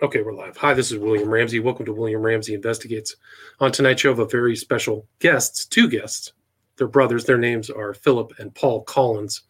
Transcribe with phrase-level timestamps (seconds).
[0.00, 0.56] Okay, we're live.
[0.58, 1.58] Hi, this is William Ramsey.
[1.58, 3.16] Welcome to William Ramsey Investigates.
[3.58, 6.34] On tonight's show, I have a very special guests, two guests.
[6.76, 7.24] They're brothers.
[7.24, 9.42] Their names are Philip and Paul Collins.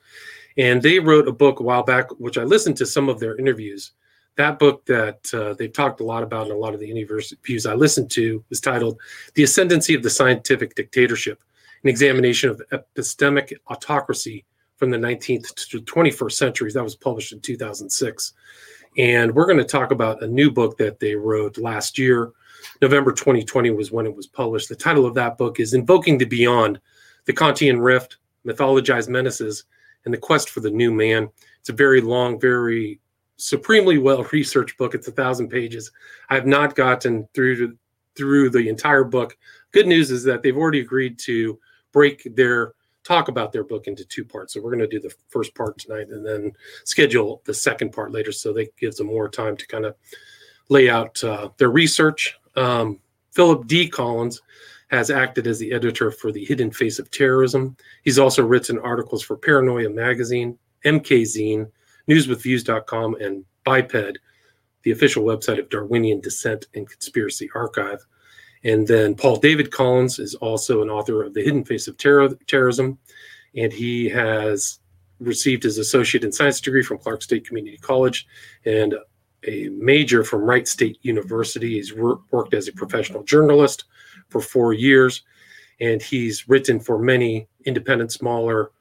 [0.56, 3.36] And they wrote a book a while back, which I listened to some of their
[3.36, 3.92] interviews.
[4.36, 7.66] That book that uh, they've talked a lot about in a lot of the interviews
[7.66, 8.98] I listened to is titled
[9.34, 11.42] The Ascendancy of the Scientific Dictatorship,
[11.84, 14.46] an examination of epistemic autocracy
[14.78, 16.72] from the 19th to 21st centuries.
[16.72, 18.32] That was published in 2006.
[18.98, 22.32] And we're going to talk about a new book that they wrote last year.
[22.82, 24.68] November 2020 was when it was published.
[24.68, 26.80] The title of that book is Invoking the Beyond
[27.24, 29.64] The Kantian Rift, Mythologized Menaces,
[30.04, 31.28] and the Quest for the New Man.
[31.60, 32.98] It's a very long, very
[33.36, 34.96] supremely well researched book.
[34.96, 35.92] It's a thousand pages.
[36.28, 37.78] I have not gotten through to,
[38.16, 39.38] through the entire book.
[39.70, 41.56] Good news is that they've already agreed to
[41.92, 42.74] break their
[43.04, 44.54] talk about their book into two parts.
[44.54, 46.52] So we're going to do the first part tonight and then
[46.84, 49.94] schedule the second part later so that gives them more time to kind of
[50.68, 52.36] lay out uh, their research.
[52.56, 53.00] Um,
[53.32, 53.88] Philip D.
[53.88, 54.40] Collins
[54.88, 57.76] has acted as the editor for The Hidden Face of Terrorism.
[58.04, 61.70] He's also written articles for Paranoia Magazine, MK Zine,
[62.08, 64.18] newswithviews.com, and Biped,
[64.82, 68.04] the official website of Darwinian Dissent and Conspiracy Archive.
[68.68, 72.28] And then Paul David Collins is also an author of The Hidden Face of Terror,
[72.46, 72.98] Terrorism,
[73.56, 74.80] and he has
[75.20, 78.26] received his associate in science degree from Clark State Community College
[78.66, 78.94] and
[79.46, 81.76] a major from Wright State University.
[81.76, 83.84] He's wor- worked as a professional journalist
[84.28, 85.22] for four years,
[85.80, 88.72] and he's written for many independent, smaller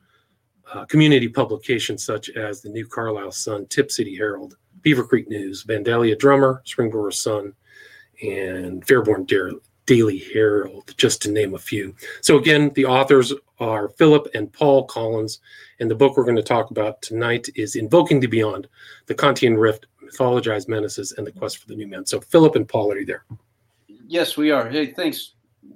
[0.73, 6.19] uh, community publications such as the New Carlisle Sun, Tipp City Herald, Beavercreek News, Vandalia
[6.19, 7.53] Drummer, Springboro Sun,
[8.21, 11.95] and Fairborn Daily Herald, just to name a few.
[12.21, 15.39] So, again, the authors are Philip and Paul Collins,
[15.79, 18.67] and the book we're going to talk about tonight is Invoking the Beyond
[19.05, 22.05] The Kantian Rift, Mythologized Menaces, and the Quest for the New Man.
[22.05, 23.25] So, Philip and Paul, are you there?
[24.07, 24.69] Yes, we are.
[24.69, 25.33] Hey, thanks,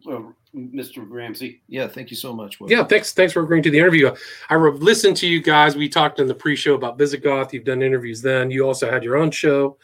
[0.08, 0.22] uh,
[0.56, 1.06] Mr.
[1.08, 1.62] Ramsey.
[1.68, 2.60] Yeah, thank you so much.
[2.60, 2.70] Will.
[2.70, 3.14] Yeah, thanks.
[3.14, 4.14] Thanks for agreeing to the interview.
[4.50, 5.76] I listened to you guys.
[5.76, 7.54] We talked in the pre-show about Visigoth.
[7.54, 8.52] You've done interviews then.
[8.52, 9.78] You also had your own show.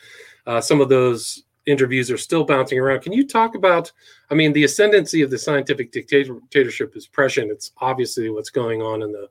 [0.46, 3.02] Uh, some of those interviews are still bouncing around.
[3.02, 3.92] Can you talk about?
[4.32, 7.52] I mean, the ascendancy of the scientific dictatorship is prescient.
[7.52, 9.30] It's obviously what's going on in the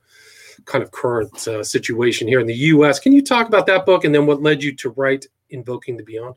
[0.65, 3.01] kind of current uh, situation here in the U.S.
[3.01, 6.05] Can you talk about that book and then what led you to write "Invoking the
[6.05, 6.37] Beyond"?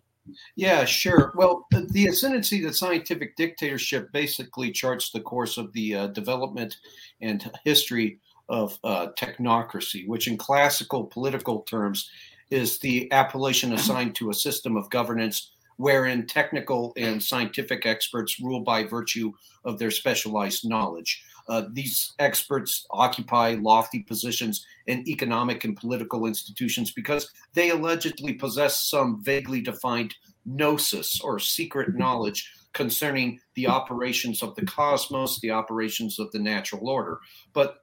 [0.56, 1.34] Yeah, sure.
[1.36, 6.78] Well, the ascendancy of the scientific dictatorship basically charts the course of the uh, development
[7.22, 12.10] and history of uh, technocracy, which in classical political terms
[12.52, 18.60] is the appellation assigned to a system of governance wherein technical and scientific experts rule
[18.60, 19.32] by virtue
[19.64, 21.24] of their specialized knowledge.
[21.48, 28.90] Uh, these experts occupy lofty positions in economic and political institutions because they allegedly possess
[28.90, 30.14] some vaguely defined
[30.46, 36.90] gnosis or secret knowledge concerning the operations of the cosmos, the operations of the natural
[36.90, 37.22] order.
[37.54, 37.78] But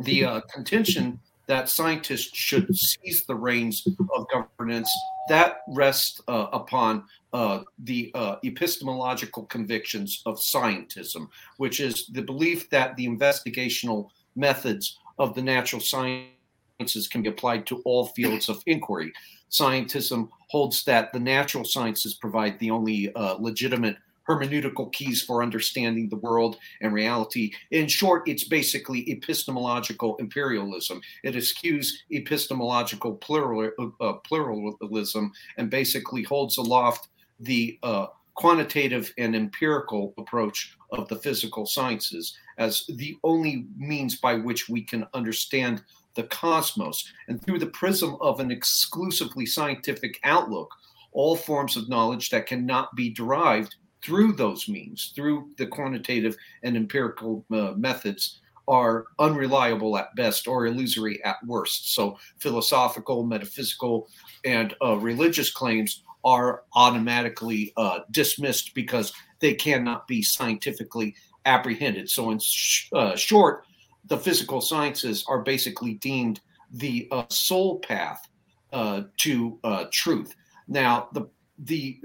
[0.00, 4.90] the uh, contention that scientists should seize the reins of governance
[5.28, 12.70] that rests uh, upon uh, the uh, epistemological convictions of scientism, which is the belief
[12.70, 18.62] that the investigational methods of the natural sciences can be applied to all fields of
[18.66, 19.12] inquiry.
[19.50, 23.96] Scientism holds that the natural sciences provide the only uh, legitimate
[24.28, 27.52] hermeneutical keys for understanding the world and reality.
[27.70, 31.00] In short, it's basically epistemological imperialism.
[31.22, 33.70] It eschews epistemological plural,
[34.00, 37.08] uh, pluralism and basically holds aloft
[37.40, 44.34] the uh, quantitative and empirical approach of the physical sciences as the only means by
[44.34, 45.82] which we can understand
[46.14, 47.12] the cosmos.
[47.28, 50.70] And through the prism of an exclusively scientific outlook,
[51.12, 56.76] all forms of knowledge that cannot be derived through those means, through the quantitative and
[56.76, 61.94] empirical uh, methods, are unreliable at best or illusory at worst.
[61.94, 64.08] So, philosophical, metaphysical,
[64.44, 71.14] and uh, religious claims are automatically uh, dismissed because they cannot be scientifically
[71.44, 72.10] apprehended.
[72.10, 73.64] So, in sh- uh, short,
[74.06, 76.40] the physical sciences are basically deemed
[76.72, 78.26] the uh, sole path
[78.72, 79.58] uh, to
[79.92, 80.34] truth.
[80.66, 81.28] Now, the
[81.58, 82.00] the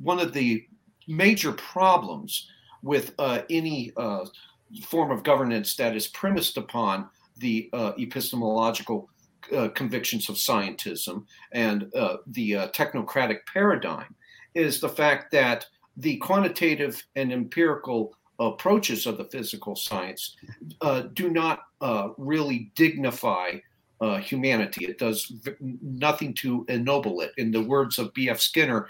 [0.00, 0.64] one of the
[1.08, 2.48] major problems
[2.82, 4.24] with uh, any uh,
[4.82, 7.08] form of governance that is premised upon
[7.38, 9.08] the uh, epistemological
[9.54, 14.14] uh, convictions of scientism and uh, the uh, technocratic paradigm
[14.54, 15.66] is the fact that
[15.96, 20.36] the quantitative and empirical approaches of the physical science
[21.12, 21.60] do not
[22.16, 23.52] really dignify
[24.04, 24.84] uh, humanity.
[24.84, 27.32] It does v- nothing to ennoble it.
[27.38, 28.38] In the words of B.F.
[28.38, 28.88] Skinner,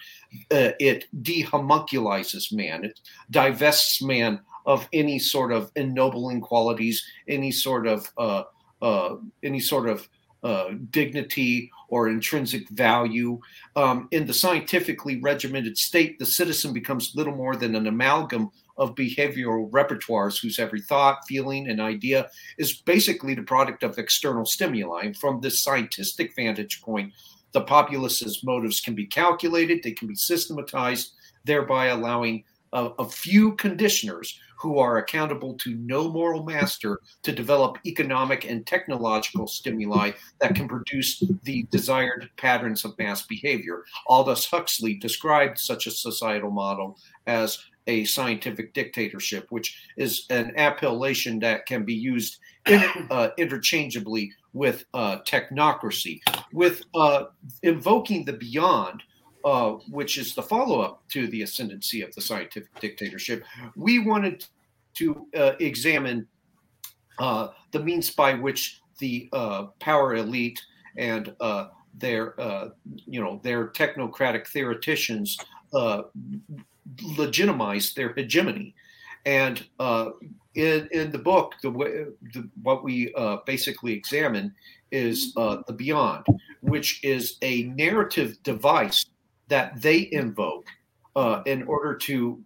[0.51, 2.85] uh, it dehomunculizes man.
[2.85, 2.99] It
[3.31, 8.43] divests man of any sort of ennobling qualities, any sort of uh,
[8.83, 10.09] uh, any sort of
[10.43, 13.39] uh, dignity or intrinsic value.
[13.77, 18.95] Um, in the scientifically regimented state, the citizen becomes little more than an amalgam of
[18.95, 22.29] behavioral repertoires whose every thought, feeling, and idea
[22.59, 25.05] is basically the product of external stimuli.
[25.05, 27.13] And from this scientific vantage point,
[27.53, 31.13] the populace's motives can be calculated, they can be systematized,
[31.45, 37.79] thereby allowing a, a few conditioners who are accountable to no moral master to develop
[37.87, 40.11] economic and technological stimuli
[40.41, 43.85] that can produce the desired patterns of mass behavior.
[44.07, 51.39] Aldous Huxley described such a societal model as a scientific dictatorship, which is an appellation
[51.41, 56.21] that can be used in, uh, interchangeably with uh, technocracy.
[56.53, 57.25] With uh,
[57.63, 59.03] invoking the beyond,
[59.45, 63.45] uh, which is the follow up to the ascendancy of the scientific dictatorship,
[63.77, 64.47] we wanted
[64.95, 66.27] to uh, examine
[67.19, 69.29] uh, the means by which the
[69.81, 70.63] power elite
[70.97, 71.35] and
[71.97, 72.35] their,
[73.07, 75.37] you know, their technocratic theoreticians
[77.03, 78.75] legitimize their hegemony.
[79.27, 80.11] And uh,
[80.55, 84.55] in, in the book, the, way, the what we uh, basically examine
[84.93, 86.27] is uh, the Beyond,
[86.61, 89.07] which is a narrative device
[89.49, 90.67] that they invoke
[91.17, 92.41] uh, in order to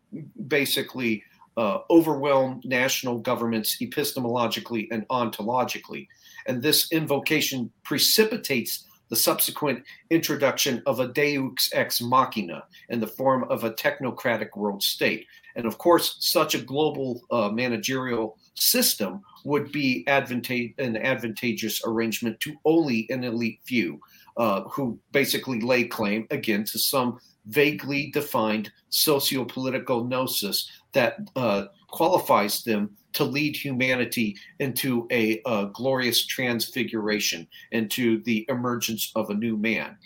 [0.47, 1.23] basically
[1.57, 6.07] uh, overwhelm national governments epistemologically and ontologically.
[6.47, 13.45] And this invocation precipitates the subsequent introduction of a deus ex machina in the form
[13.51, 15.27] of a technocratic world state.
[15.57, 22.39] And of course, such a global uh, managerial system would be advanta- an advantageous arrangement
[22.41, 24.01] to only an elite few
[24.37, 32.63] uh, who basically lay claim again to some vaguely defined socio-political gnosis that uh, qualifies
[32.63, 39.57] them to lead humanity into a, a, glorious transfiguration, into the emergence of a new
[39.57, 39.97] man.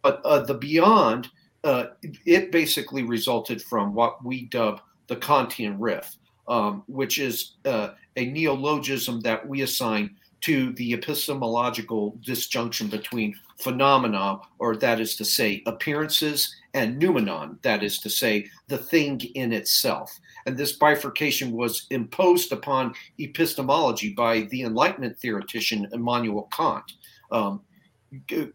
[0.00, 1.28] But uh, the beyond,
[1.64, 1.88] uh,
[2.24, 6.16] it basically resulted from what we dub the Kantian rift,
[6.48, 14.40] um, which is uh, a neologism that we assign to the epistemological disjunction between phenomena,
[14.58, 19.52] or that is to say, appearances, and noumenon, that is to say, the thing in
[19.52, 20.18] itself.
[20.46, 26.92] And this bifurcation was imposed upon epistemology by the Enlightenment theoretician Immanuel Kant.
[27.30, 27.62] Um,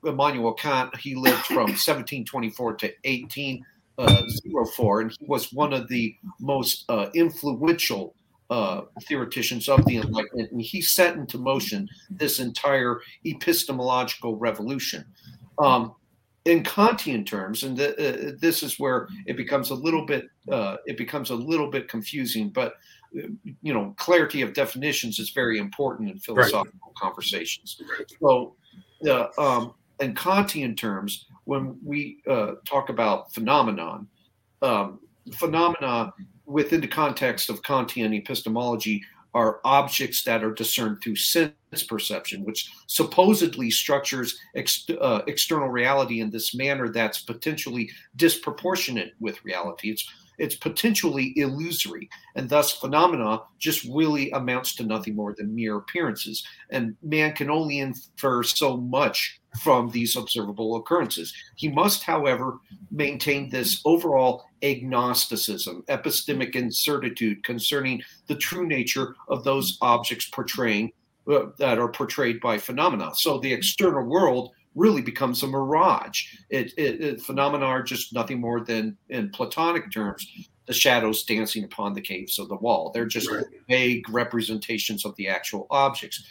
[0.06, 6.86] Immanuel Kant, he lived from 1724 to 1804, and he was one of the most
[6.89, 8.13] uh, influential
[8.50, 15.04] uh, theoreticians of the Enlightenment, and he set into motion this entire epistemological revolution.
[15.60, 15.95] Um,
[16.48, 20.78] in Kantian terms, and the, uh, this is where it becomes a little bit uh,
[20.86, 22.76] it becomes a little bit confusing, but
[23.62, 26.96] you know, clarity of definitions is very important in philosophical right.
[26.96, 27.82] conversations.
[28.22, 28.56] So,
[29.08, 34.08] uh, um, in Kantian terms, when we uh, talk about phenomenon,
[34.62, 35.00] um,
[35.34, 36.14] phenomena
[36.46, 39.04] within the context of Kantian epistemology
[39.38, 41.54] are objects that are discerned through sense
[41.88, 49.46] perception, which supposedly structures ex, uh, external reality in this manner that's potentially disproportionate with
[49.46, 49.91] reality.
[49.91, 55.77] It's it's potentially illusory, and thus phenomena just really amounts to nothing more than mere
[55.77, 56.46] appearances.
[56.70, 61.34] And man can only infer so much from these observable occurrences.
[61.56, 62.60] He must, however,
[62.91, 70.91] maintain this overall agnosticism, epistemic incertitude concerning the true nature of those objects portraying
[71.32, 73.12] uh, that are portrayed by phenomena.
[73.15, 76.36] So the external world really becomes a mirage.
[76.50, 80.25] It, it, it, phenomena are just nothing more than, in Platonic terms,
[80.67, 82.91] the shadows dancing upon the caves of the wall.
[82.93, 83.46] They're just right.
[83.67, 86.24] vague representations of the actual objects.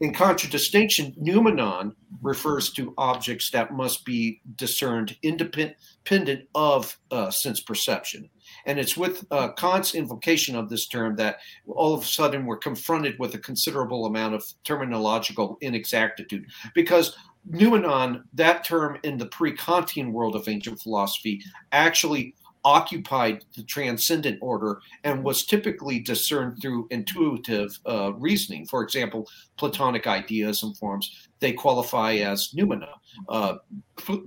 [0.00, 8.30] In contradistinction, noumenon refers to objects that must be discerned independent of uh, sense perception.
[8.66, 12.58] And it's with uh, Kant's invocation of this term that all of a sudden we're
[12.58, 17.16] confronted with a considerable amount of terminological inexactitude because
[17.48, 21.42] noumenon, that term in the pre Kantian world of ancient philosophy,
[21.72, 28.66] actually occupied the transcendent order and was typically discerned through intuitive uh, reasoning.
[28.66, 32.88] For example, Platonic ideas and forms, they qualify as noumena.
[33.28, 33.56] Uh,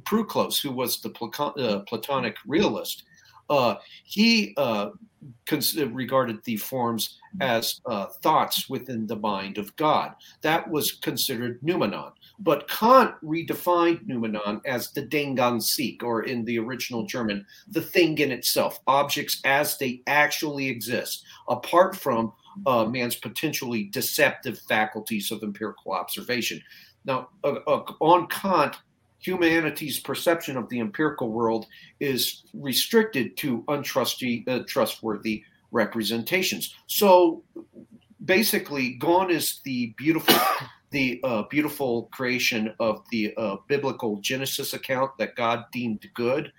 [0.03, 1.12] Proclus, who was the
[1.58, 3.03] uh, Platonic realist,
[3.50, 4.89] uh, he uh,
[5.91, 7.82] regarded the forms as
[8.22, 10.13] thoughts within the mind of God.
[10.41, 12.13] That was considered noumenon.
[12.40, 17.82] But Kant redefined noumenon as the Ding an sich, or in the original German, the
[17.82, 22.34] thing in itself, objects as they actually exist, apart from
[22.66, 26.62] uh, man's potentially deceptive faculties of empirical observation.
[27.06, 28.78] Now, uh, uh, on Kant,
[29.20, 31.66] humanity's perception of the empirical world
[32.00, 36.75] is restricted to untrustworthy, uh, trustworthy representations.
[36.88, 37.44] So
[38.25, 40.36] basically, gone is the beautiful,
[40.94, 46.54] the uh, beautiful creation of the uh, biblical Genesis account that God deemed good.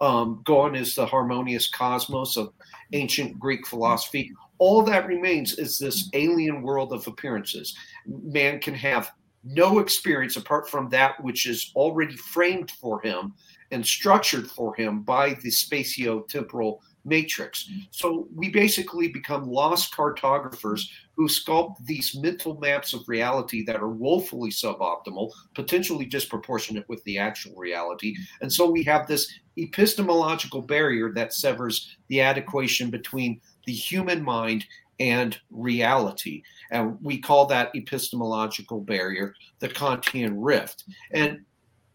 [0.00, 2.52] Um, gone is the harmonious cosmos of
[2.92, 4.32] ancient Greek philosophy.
[4.58, 7.76] All that remains is this alien world of appearances.
[8.06, 9.10] Man can have
[9.42, 13.34] no experience apart from that which is already framed for him
[13.72, 17.68] and structured for him by the spatio-temporal matrix.
[17.90, 23.90] So we basically become lost cartographers who sculpt these mental maps of reality that are
[23.90, 28.16] woefully suboptimal, potentially disproportionate with the actual reality.
[28.40, 34.64] And so we have this epistemological barrier that severs the adequation between the human mind
[34.98, 36.42] and reality.
[36.70, 40.84] And we call that epistemological barrier the Kantian rift.
[41.10, 41.40] And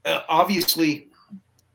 [0.05, 1.07] uh, obviously,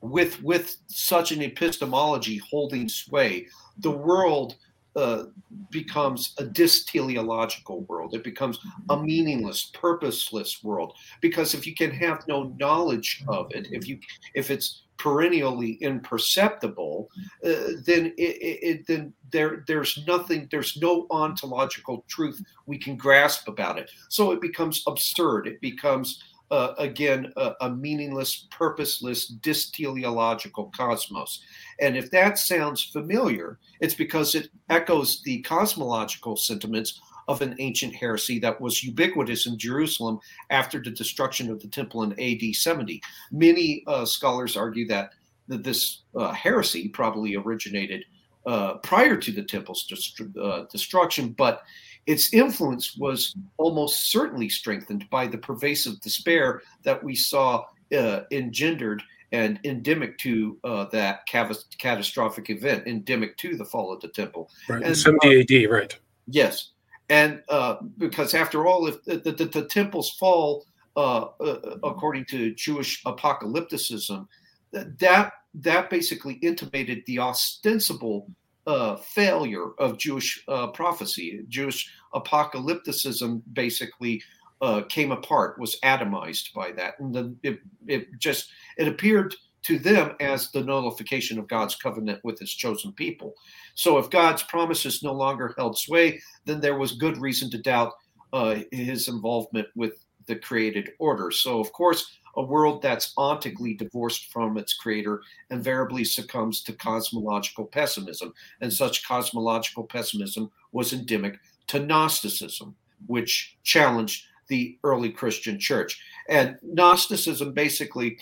[0.02, 4.54] with with such an epistemology holding sway, the world
[4.96, 5.24] uh,
[5.70, 8.14] becomes a dysteleological world.
[8.14, 10.94] It becomes a meaningless, purposeless world.
[11.20, 13.98] Because if you can have no knowledge of it, if you
[14.34, 17.08] if it's perennially imperceptible,
[17.42, 22.96] uh, then it, it, it, then there there's nothing there's no ontological truth we can
[22.96, 23.90] grasp about it.
[24.08, 25.46] So it becomes absurd.
[25.46, 31.42] It becomes uh, again a, a, meaningless, purposeless, dysteleological cosmos.
[31.80, 37.94] And if that sounds familiar, it's because it echoes the cosmological sentiments of an ancient
[37.94, 40.18] heresy that was ubiquitous in Jerusalem
[40.50, 43.00] after the destruction of the temple in AD 70.
[43.30, 45.12] Many uh, scholars argue that,
[45.46, 48.04] that this uh, heresy probably originated
[48.46, 51.62] uh, prior to the temple's dest- uh, destruction, but
[52.10, 57.64] its influence was almost certainly strengthened by the pervasive despair that we saw
[57.96, 59.02] uh, engendered
[59.32, 64.50] and endemic to uh, that catastrophic event, endemic to the fall of the temple.
[64.68, 65.98] Right, and, 70 AD, right.
[66.26, 66.70] Yes
[67.10, 70.64] and uh, because after all, if the, the, the temples fall
[70.96, 74.26] uh, uh, according to Jewish apocalypticism,
[74.72, 78.30] that that basically intimated the ostensible
[78.70, 81.40] uh, failure of Jewish uh, prophecy.
[81.48, 84.22] Jewish apocalypticism basically
[84.60, 87.58] uh, came apart, was atomized by that, and then it,
[87.88, 92.92] it just it appeared to them as the nullification of God's covenant with his chosen
[92.92, 93.34] people.
[93.74, 97.92] So if God's promises no longer held sway, then there was good reason to doubt
[98.32, 101.30] uh, his involvement with the created order.
[101.30, 107.64] So, of course, a world that's ontically divorced from its creator invariably succumbs to cosmological
[107.64, 108.32] pessimism.
[108.60, 112.74] And such cosmological pessimism was endemic to Gnosticism,
[113.06, 116.00] which challenged the early Christian church.
[116.28, 118.18] And Gnosticism basically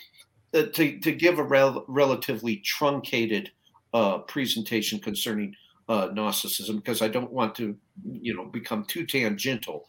[0.54, 3.50] uh, to, to give a rel- relatively truncated
[3.94, 5.54] uh, presentation concerning
[5.88, 7.76] uh, Gnosticism, because I don't want to,
[8.10, 9.86] you know, become too tangential.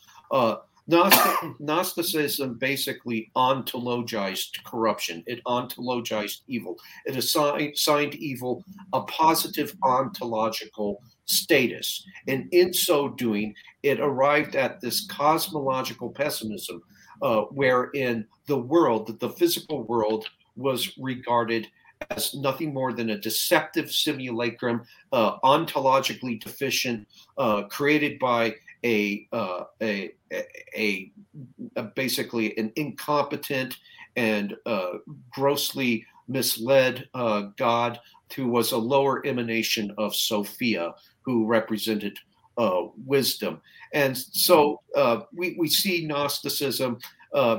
[0.90, 5.24] Gnostic, Gnosticism basically ontologized corruption.
[5.28, 6.78] It ontologized evil.
[7.06, 12.04] It assigned, assigned evil a positive ontological status.
[12.28, 13.54] And in so doing,
[13.84, 16.82] it arrived at this cosmological pessimism
[17.22, 21.68] uh, wherein the world, the physical world, was regarded
[22.10, 24.82] as nothing more than a deceptive simulacrum,
[25.12, 31.12] uh, ontologically deficient, uh, created by a, uh, a, a,
[31.76, 33.78] a, basically an incompetent
[34.16, 34.94] and uh,
[35.32, 38.00] grossly misled uh, God
[38.36, 42.18] who was a lower emanation of Sophia, who represented
[42.58, 43.62] uh, wisdom.
[43.94, 44.82] And so
[45.34, 47.00] we, we see Gnosticism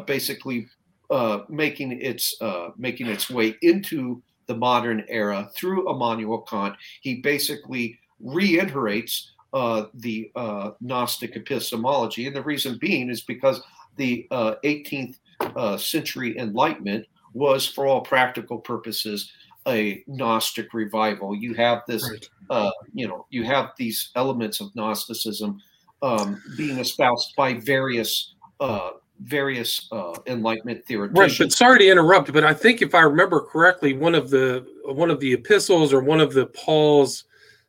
[0.07, 0.69] basically
[1.11, 6.77] uh, making its uh, making its way into the modern era through Immanuel Kant.
[7.01, 13.63] He basically reiterates uh, the uh, Gnostic epistemology, and the reason being is because
[13.97, 19.33] the 18th uh, century Enlightenment was, for all practical purposes,
[19.69, 21.35] a Gnostic revival.
[21.35, 22.73] You have this, right.
[22.95, 25.61] you know, you have these elements of Gnosticism
[26.03, 28.91] um, being espoused by various uh,
[29.23, 31.13] various uh, Enlightenment theories.
[31.13, 34.67] Right, but sorry to interrupt, but I think if I remember correctly, one of the
[34.85, 37.25] one of the epistles or one of the Paul's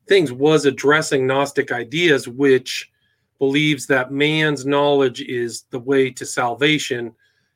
[0.07, 2.91] things was addressing Gnostic ideas, which
[3.39, 7.13] believes that man's knowledge is the way to salvation,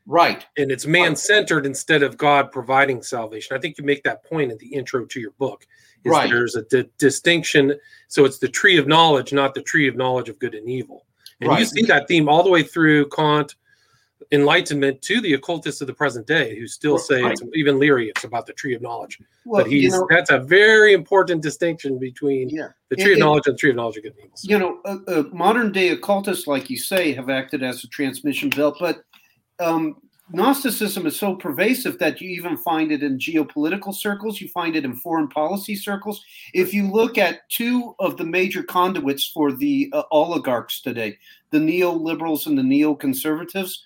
[0.07, 0.45] Right.
[0.57, 3.57] And it's man centered instead of God providing salvation.
[3.57, 5.65] I think you make that point in the intro to your book.
[6.05, 6.29] right.
[6.29, 7.73] There's a di- distinction.
[8.07, 11.05] So it's the tree of knowledge, not the tree of knowledge of good and evil.
[11.41, 11.59] And right.
[11.59, 13.55] you see that theme all the way through Kant,
[14.32, 17.32] Enlightenment to the occultists of the present day, who still say right.
[17.32, 19.20] it's even Leary, it's about the tree of knowledge.
[19.46, 22.70] Well, but he's you know, that's a very important distinction between yeah.
[22.89, 24.38] the tree it, of knowledge and the tree of knowledge of good and evil.
[24.41, 28.50] You know, uh, uh, modern day occultists, like you say, have acted as a transmission
[28.50, 29.03] belt, but
[29.60, 29.98] um,
[30.32, 34.84] Gnosticism is so pervasive that you even find it in geopolitical circles, you find it
[34.84, 36.24] in foreign policy circles.
[36.53, 41.20] If you look at two of the major conduits for the uh, oligarchs today,
[41.51, 43.77] the neoliberals and the neoconservatives,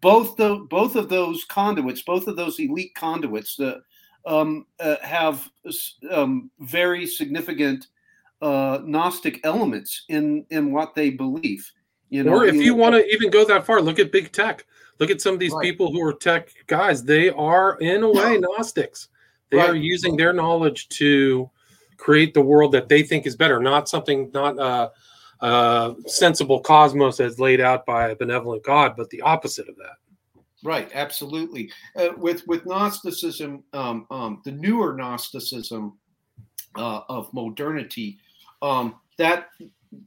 [0.00, 3.80] both the both of those conduits, both of those elite conduits, uh,
[4.24, 5.48] um, uh, have
[6.10, 7.88] um, very significant
[8.40, 11.70] uh, Gnostic elements in in what they believe.
[12.08, 14.66] You know, or if you, want to even go that far, look at big tech.
[14.98, 15.62] Look at some of these right.
[15.62, 17.04] people who are tech guys.
[17.04, 19.08] They are, in a way, Gnostics.
[19.50, 19.70] They right.
[19.70, 21.48] are using their knowledge to
[21.96, 24.58] create the world that they think is better, not something, not
[25.42, 29.96] a sensible cosmos as laid out by a benevolent God, but the opposite of that.
[30.62, 31.72] Right, absolutely.
[31.96, 35.98] Uh, with with Gnosticism, um, um, the newer Gnosticism
[36.76, 38.18] uh, of modernity,
[38.60, 39.48] um, that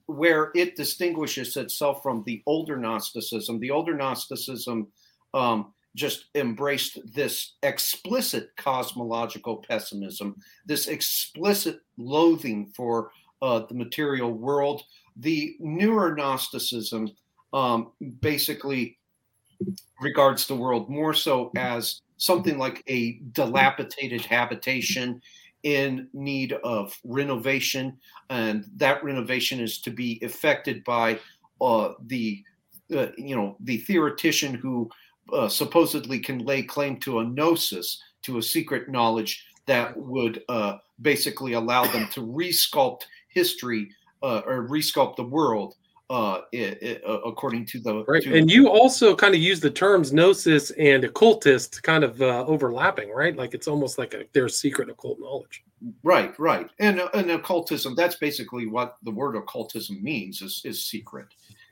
[0.05, 3.59] where it distinguishes itself from the older Gnosticism.
[3.59, 4.87] The older Gnosticism
[5.33, 10.35] um, just embraced this explicit cosmological pessimism,
[10.65, 13.11] this explicit loathing for
[13.41, 14.83] uh, the material world.
[15.17, 17.09] The newer Gnosticism
[17.53, 17.91] um,
[18.21, 18.97] basically
[20.01, 25.21] regards the world more so as something like a dilapidated habitation
[25.63, 27.97] in need of renovation,
[28.29, 31.19] and that renovation is to be effected by
[31.61, 32.43] uh, the
[32.93, 34.89] uh, you know the theoretician who
[35.31, 40.77] uh, supposedly can lay claim to a gnosis, to a secret knowledge that would uh,
[41.01, 43.89] basically allow them to resculpt history
[44.23, 45.75] uh, or resculpt the world
[46.09, 48.23] uh, it, it, uh, according to the right.
[48.23, 52.45] To, and you also kind of use the terms gnosis and occultist kind of uh,
[52.45, 53.35] overlapping, right?
[53.35, 55.63] Like it's almost like a, their secret occult knowledge.
[56.03, 57.95] Right, right, and uh, and occultism.
[57.95, 61.27] That's basically what the word occultism means is is secret,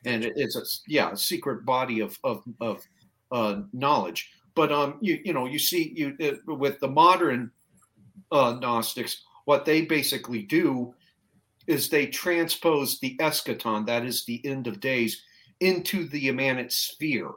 [0.06, 2.82] and it, it's a yeah a secret body of of of
[3.32, 4.32] uh, knowledge.
[4.56, 7.52] But um, you you know you see you uh, with the modern
[8.32, 10.94] uh, Gnostics, what they basically do
[11.68, 15.24] is they transpose the eschaton, that is the end of days,
[15.60, 17.32] into the immanent sphere.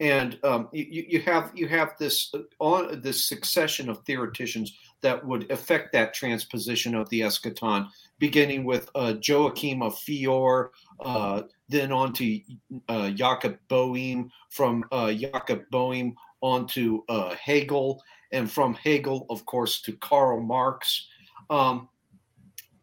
[0.00, 5.24] And um, you, you, have you have this uh, on this succession of theoreticians that
[5.24, 11.90] would affect that transposition of the eschaton, beginning with uh, Joachim of Fiore, uh, then
[11.90, 12.40] on to
[12.88, 18.00] uh, Jakob Boehme, from uh, Jakob Boehme onto uh, Hegel,
[18.30, 21.08] and from Hegel, of course, to Karl Marx.
[21.50, 21.88] Um,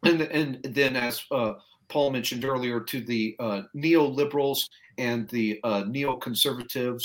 [0.06, 1.54] and and then as uh,
[1.88, 7.04] Paul mentioned earlier, to the uh, neoliberals and the uh, neoconservatives,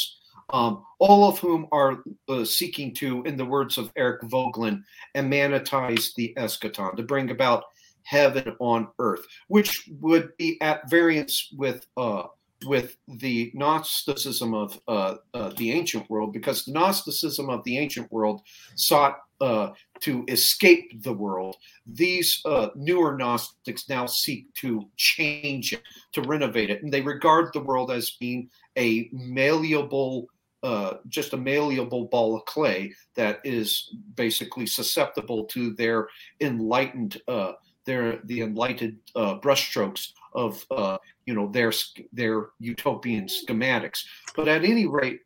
[0.53, 4.83] um, all of whom are uh, seeking to, in the words of Eric Voegelin,
[5.17, 7.65] immanentize the eschaton to bring about
[8.03, 12.25] heaven on earth, which would be at variance with uh,
[12.66, 18.11] with the Gnosticism of uh, uh, the ancient world, because the Gnosticism of the ancient
[18.12, 18.42] world
[18.75, 19.70] sought uh,
[20.01, 21.57] to escape the world.
[21.87, 27.53] These uh, newer Gnostics now seek to change it, to renovate it, and they regard
[27.53, 30.27] the world as being a malleable.
[30.62, 36.07] Uh, just a malleable ball of clay that is basically susceptible to their
[36.42, 37.53] enlightened, uh,
[37.87, 41.73] their the enlightened brushstrokes of uh, you know their
[42.12, 44.05] their utopian schematics.
[44.37, 45.21] But at any rate,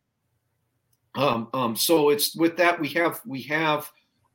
[1.15, 3.91] um, um, so it's with that we have we have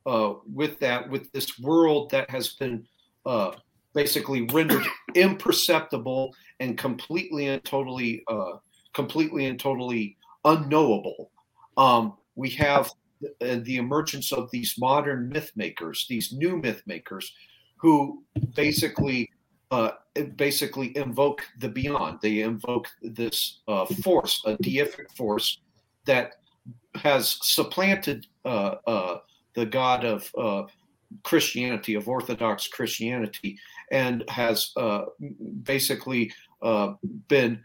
[0.06, 2.86] uh, with that with this world that has been
[3.26, 3.52] uh,
[3.94, 8.52] basically rendered imperceptible and completely and totally uh,
[8.94, 11.30] completely and totally unknowable.
[11.76, 16.82] Um, we have the, uh, the emergence of these modern myth makers, these new myth
[16.86, 17.32] makers,
[17.76, 18.22] who
[18.54, 19.30] basically
[19.70, 19.92] uh,
[20.36, 22.18] basically invoke the beyond.
[22.20, 25.60] They invoke this uh, force, a deific force
[26.06, 26.34] that
[26.96, 29.18] has supplanted uh, uh
[29.54, 30.62] the God of uh,
[31.24, 33.58] Christianity, of Orthodox Christianity,
[33.90, 35.06] and has uh,
[35.64, 36.32] basically
[37.28, 37.64] been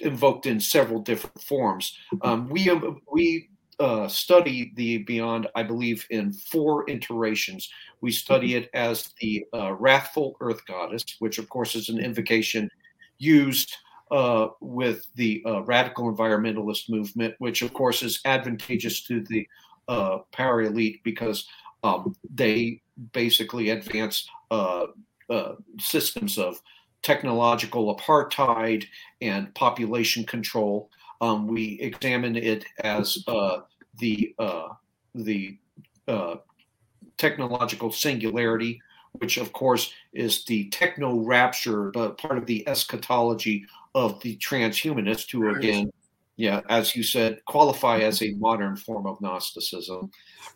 [0.00, 1.98] invoked in several different forms.
[2.20, 2.70] Um, we
[3.10, 3.48] we
[3.82, 7.68] uh, study the beyond, I believe, in four iterations.
[8.00, 12.70] We study it as the uh, wrathful earth goddess, which of course is an invocation
[13.18, 13.74] used
[14.12, 19.48] uh, with the uh, radical environmentalist movement, which of course is advantageous to the
[19.88, 21.48] uh, power elite because
[21.82, 22.80] um, they
[23.12, 24.86] basically advance uh,
[25.28, 26.60] uh, systems of
[27.02, 28.84] technological apartheid
[29.20, 30.88] and population control.
[31.20, 33.60] Um, we examine it as uh,
[33.98, 34.34] the
[35.14, 35.58] the
[37.18, 38.80] technological singularity,
[39.12, 45.30] which of course is the techno rapture, but part of the eschatology of the transhumanists,
[45.30, 45.92] who again,
[46.36, 50.10] yeah, as you said, qualify as a modern form of Gnosticism.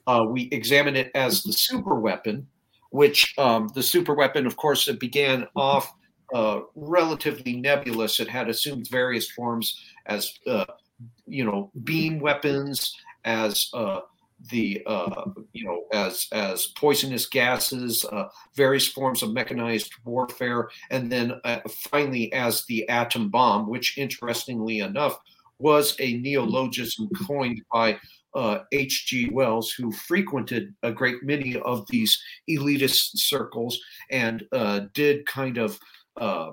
[0.06, 2.46] Uh, we examine it as the super weapon,
[2.90, 5.92] which um, the super weapon, of course, it began off
[6.34, 8.18] uh, relatively nebulous.
[8.18, 10.64] It had assumed various forms as, uh,
[11.26, 14.00] you know, beam weapons, as uh,
[14.50, 21.10] the uh, you know as as poisonous gases, uh, various forms of mechanized warfare, and
[21.10, 21.60] then uh,
[21.90, 25.18] finally as the atom bomb, which interestingly enough
[25.58, 27.98] was a neologism coined by
[28.72, 29.28] H.G.
[29.28, 35.56] Uh, Wells, who frequented a great many of these elitist circles and uh, did kind
[35.56, 35.78] of
[36.18, 36.50] uh,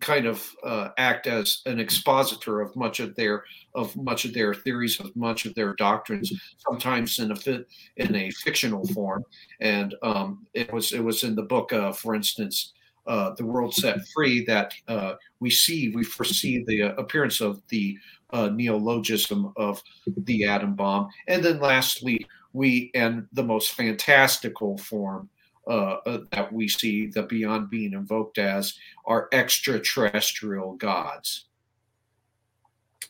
[0.00, 4.54] kind of uh, act as an expositor of much of their of much of their
[4.54, 9.24] theories of much of their doctrines sometimes in a fit in a fictional form.
[9.60, 12.72] And um, it was it was in the book uh, for instance
[13.06, 17.62] uh, the world set free that uh, we see we foresee the uh, appearance of
[17.68, 17.96] the
[18.30, 19.82] uh, neologism of
[20.24, 21.08] the atom bomb.
[21.28, 25.28] And then lastly we and the most fantastical form
[25.66, 28.74] uh, uh, that we see the beyond being invoked as
[29.04, 31.46] are extraterrestrial gods.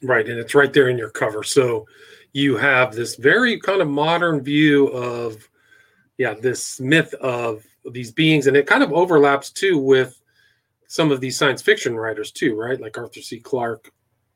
[0.03, 1.43] Right, and it's right there in your cover.
[1.43, 1.87] So
[2.33, 5.49] you have this very kind of modern view of,
[6.19, 10.21] yeah, this myth of these beings, and it kind of overlaps too with
[10.87, 12.81] some of these science fiction writers too, right?
[12.81, 13.41] Like Arthur C.
[13.41, 13.91] Clarke.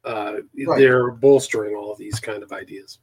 [0.04, 0.78] Uh, right.
[0.78, 2.98] They're bolstering all of these kind of ideas.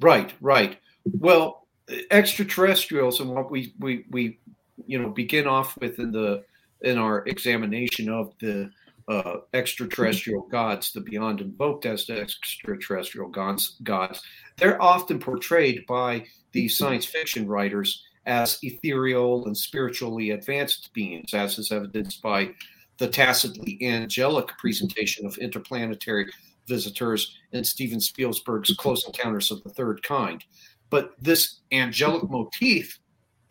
[0.00, 0.78] Right, right.
[1.04, 1.66] Well,
[2.10, 4.38] extraterrestrials and what we we we
[4.86, 6.44] you know begin off with in the
[6.82, 8.70] in our examination of the
[9.08, 14.22] uh, extraterrestrial gods, the beyond invoked as the extraterrestrial gods, gods,
[14.56, 21.58] they're often portrayed by the science fiction writers as ethereal and spiritually advanced beings, as
[21.58, 22.50] is evidenced by
[22.98, 26.30] the tacitly angelic presentation of interplanetary
[26.68, 30.44] visitors in Steven Spielberg's Close Encounters of the Third Kind.
[30.90, 32.98] But this angelic motif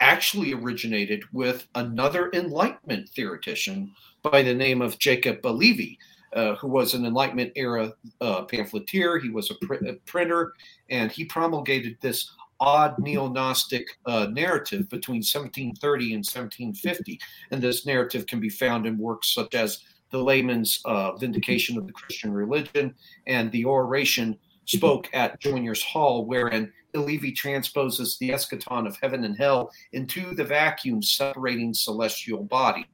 [0.02, 5.98] actually originated with another Enlightenment theoretician by the name of Jacob Levy,
[6.34, 9.20] uh, who was an Enlightenment era uh, pamphleteer.
[9.20, 10.54] He was a, pr- a, printer,
[10.90, 17.20] and he promulgated this odd neo Gnostic uh, narrative between 1730 and 1750.
[17.52, 19.80] And this narrative can be found in works such as
[20.12, 22.94] the layman's uh, vindication of the Christian religion
[23.28, 24.38] and the oration
[24.78, 30.44] spoke at Joiners Hall, wherein Levy transposes the eschaton of heaven and hell into the
[30.44, 32.86] vacuum separating celestial bodies,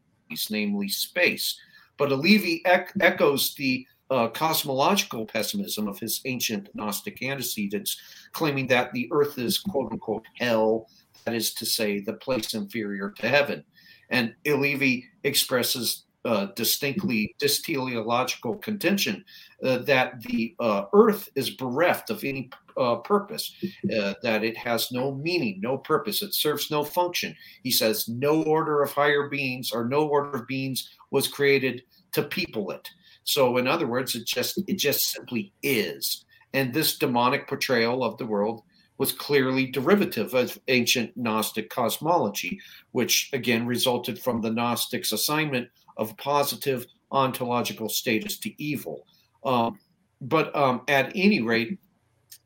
[0.50, 1.60] namely space.
[1.98, 8.00] But Levy ec- echoes the uh, cosmological pessimism of his ancient Gnostic antecedents,
[8.32, 10.88] claiming that the earth is quote unquote hell,
[11.26, 13.64] that is to say, the place inferior to heaven.
[14.10, 19.24] And Levy expresses uh, distinctly dysteleological contention
[19.64, 23.56] uh, that the uh, earth is bereft of any uh, purpose,
[23.98, 27.34] uh, that it has no meaning, no purpose, it serves no function.
[27.64, 32.24] He says no order of higher beings or no order of beings was created to
[32.24, 32.90] people it.
[33.24, 36.26] So, in other words, it just it just simply is.
[36.54, 38.64] And this demonic portrayal of the world
[38.98, 42.60] was clearly derivative of ancient Gnostic cosmology,
[42.92, 49.06] which again resulted from the Gnostics' assignment of positive ontological status to evil.
[49.44, 49.80] Um,
[50.22, 51.80] but um, at any rate,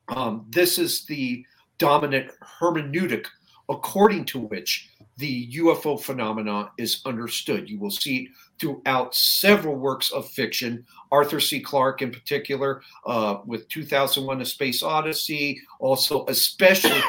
[0.09, 1.45] um, this is the
[1.77, 3.25] dominant hermeneutic
[3.69, 7.69] according to which the UFO phenomena is understood.
[7.69, 10.85] You will see it throughout several works of fiction.
[11.11, 11.59] Arthur C.
[11.59, 17.01] Clarke, in particular, uh, with 2001: A Space Odyssey, also especially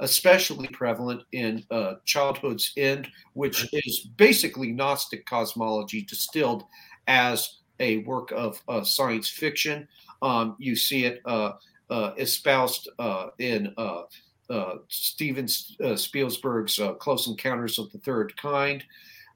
[0.00, 6.64] especially prevalent in uh, Childhood's End, which is basically Gnostic cosmology distilled
[7.06, 9.86] as a work of uh, science fiction.
[10.22, 11.52] Um, you see it uh,
[11.88, 14.02] uh espoused uh, in uh,
[14.88, 18.84] Steven Spielberg's Close Encounters of the Third Kind,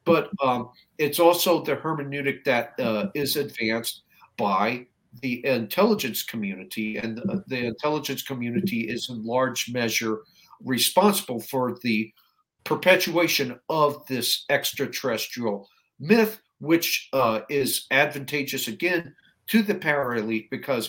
[0.05, 2.75] but um, it's also the hermeneutic that
[3.15, 4.03] is advanced
[4.37, 4.87] by
[5.23, 10.23] the intelligence community, and the, the intelligence community is in large measure
[10.63, 12.13] responsible for the
[12.65, 15.69] perpetuation of this extraterrestrial
[16.01, 19.15] myth, which uh, is advantageous again
[19.47, 20.89] to the power elite because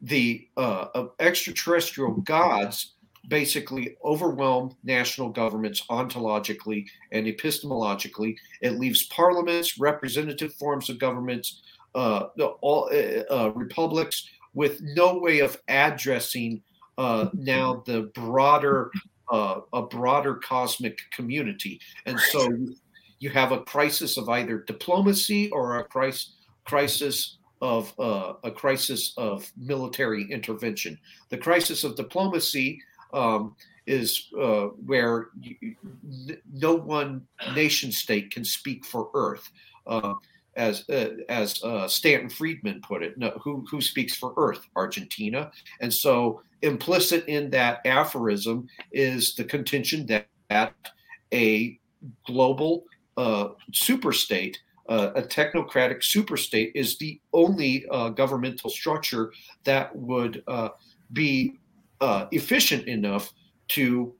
[0.00, 2.94] the uh, extraterrestrial gods
[3.28, 8.36] basically overwhelm national governments ontologically and epistemologically.
[8.60, 11.62] It leaves parliaments, representative forms of governments,
[11.94, 12.26] uh,
[12.60, 16.62] all uh, uh, republics with no way of addressing
[16.98, 18.90] uh, now the broader
[19.30, 22.48] uh, a broader cosmic community, and so
[23.18, 26.32] you have a crisis of either diplomacy or a crisis
[26.64, 30.98] crisis of uh, a crisis of military intervention.
[31.30, 32.82] The crisis of diplomacy
[33.12, 33.56] um,
[33.86, 35.76] is uh, where you,
[36.52, 39.50] no one nation state can speak for Earth.
[39.86, 40.14] Uh,
[40.56, 44.66] as uh, as uh, Stanton Friedman put it, no, who who speaks for Earth?
[44.74, 50.74] Argentina, and so implicit in that aphorism is the contention that, that
[51.32, 51.78] a
[52.26, 52.84] global
[53.16, 54.56] uh, superstate,
[54.88, 59.32] uh, a technocratic superstate, is the only uh, governmental structure
[59.64, 60.70] that would uh,
[61.12, 61.58] be
[62.00, 63.32] uh, efficient enough
[63.68, 64.14] to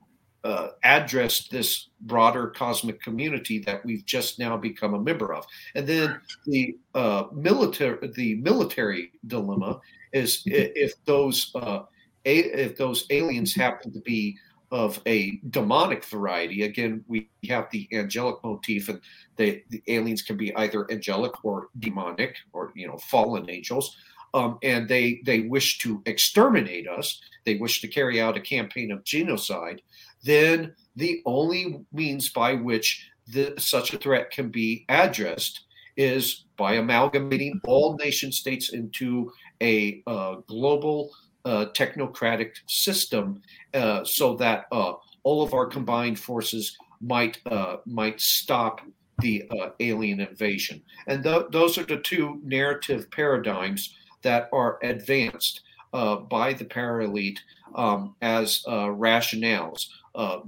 [0.47, 5.45] uh, address this broader cosmic community that we've just now become a member of.
[5.75, 9.81] And then the uh, military the military dilemma
[10.13, 11.81] is if those uh,
[12.27, 14.37] if those aliens happen to be
[14.73, 16.63] of a demonic variety.
[16.63, 19.01] Again, we have the angelic motif, and
[19.37, 23.97] the, the aliens can be either angelic or demonic, or you know, fallen angels
[24.37, 28.93] um, and they they wish to exterminate us, they wish to carry out a campaign
[28.93, 29.81] of genocide,
[30.23, 35.65] then the only means by which the, such a threat can be addressed
[35.97, 41.11] is by amalgamating all nation states into a uh, global
[41.47, 43.41] uh, technocratic system,
[43.73, 48.81] uh, so that uh, all of our combined forces might uh, might stop
[49.21, 50.83] the uh, alien invasion.
[51.07, 55.63] And th- those are the two narrative paradigms that are advanced
[55.95, 57.41] uh, by the power elite
[57.77, 60.41] um, as rationales uh,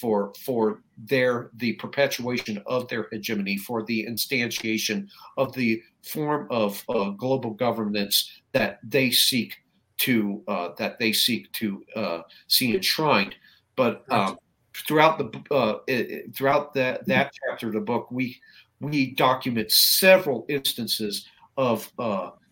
[0.00, 6.82] for for their the perpetuation of their hegemony, for the instantiation of the form of
[6.88, 9.56] uh, global governance that they seek
[9.98, 13.34] to uh, that they seek to uh, see enshrined.
[13.76, 14.38] But um,
[14.86, 18.40] throughout the throughout that that chapter of the book, we
[18.80, 21.90] we document several instances of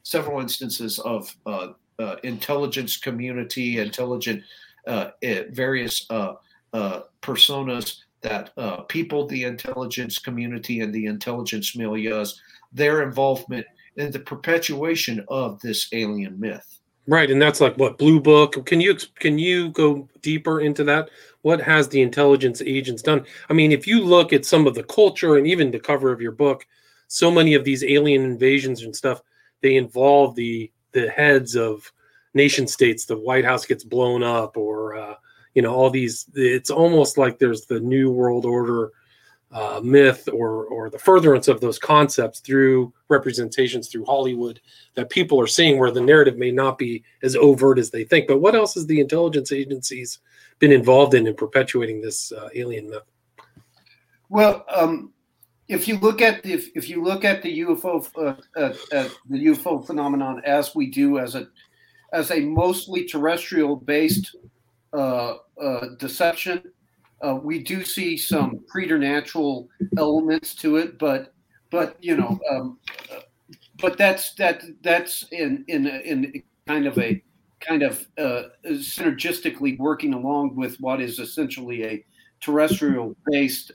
[0.06, 4.40] several instances of uh, uh, intelligence community, intelligent
[4.86, 5.10] uh,
[5.50, 6.34] various uh,
[6.72, 12.38] uh, personas that uh, people the intelligence community and the intelligence milieus,
[12.72, 16.80] their involvement in the perpetuation of this alien myth.
[17.08, 18.66] Right, and that's like what Blue Book.
[18.66, 21.10] Can you can you go deeper into that?
[21.42, 23.24] What has the intelligence agents done?
[23.48, 26.20] I mean, if you look at some of the culture and even the cover of
[26.20, 26.66] your book,
[27.06, 29.22] so many of these alien invasions and stuff
[29.62, 31.92] they involve the the heads of
[32.34, 33.04] nation states.
[33.04, 35.14] The White House gets blown up, or uh,
[35.54, 36.26] you know, all these.
[36.34, 38.92] It's almost like there's the New World Order
[39.52, 44.60] uh, myth, or or the furtherance of those concepts through representations through Hollywood
[44.94, 48.26] that people are seeing, where the narrative may not be as overt as they think.
[48.26, 50.18] But what else has the intelligence agencies
[50.58, 53.02] been involved in in perpetuating this uh, alien myth?
[54.28, 55.12] Well, um,
[55.68, 59.08] if you look at the, if, if you look at the UFO uh, uh, uh,
[59.28, 61.48] the UFO phenomenon as we do as a
[62.12, 64.36] as a mostly terrestrial based
[64.92, 66.62] uh, uh, deception,
[67.22, 71.32] uh, we do see some preternatural elements to it, but
[71.70, 72.78] but you know, um,
[73.80, 77.22] but that's that that's in in in kind of a
[77.60, 82.04] kind of synergistically working along with what is essentially a
[82.40, 83.72] terrestrial based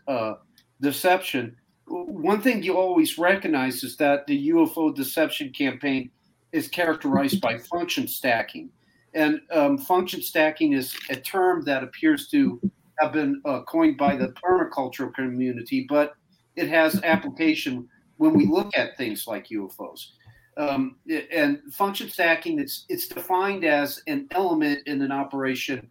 [0.82, 1.56] deception
[1.92, 6.10] one thing you always recognize is that the UFO deception campaign
[6.52, 8.70] is characterized by function stacking.
[9.14, 12.60] And um, function stacking is a term that appears to
[13.02, 16.14] have been uh, coined by the permacultural community, but
[16.56, 17.88] it has application
[18.18, 20.12] when we look at things like UFOs.
[20.58, 20.98] Um,
[21.32, 25.90] and function stacking, it's, it's defined as an element in an operation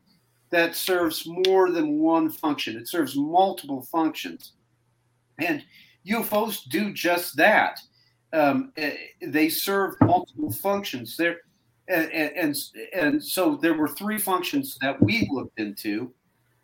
[0.51, 2.77] that serves more than one function.
[2.77, 4.53] It serves multiple functions.
[5.39, 5.65] And
[6.07, 7.81] UFOs do just that.
[8.33, 8.73] Um,
[9.23, 11.17] they serve multiple functions.
[11.17, 11.39] There,
[11.89, 12.57] and, and,
[12.95, 16.13] and so there were three functions that we looked into.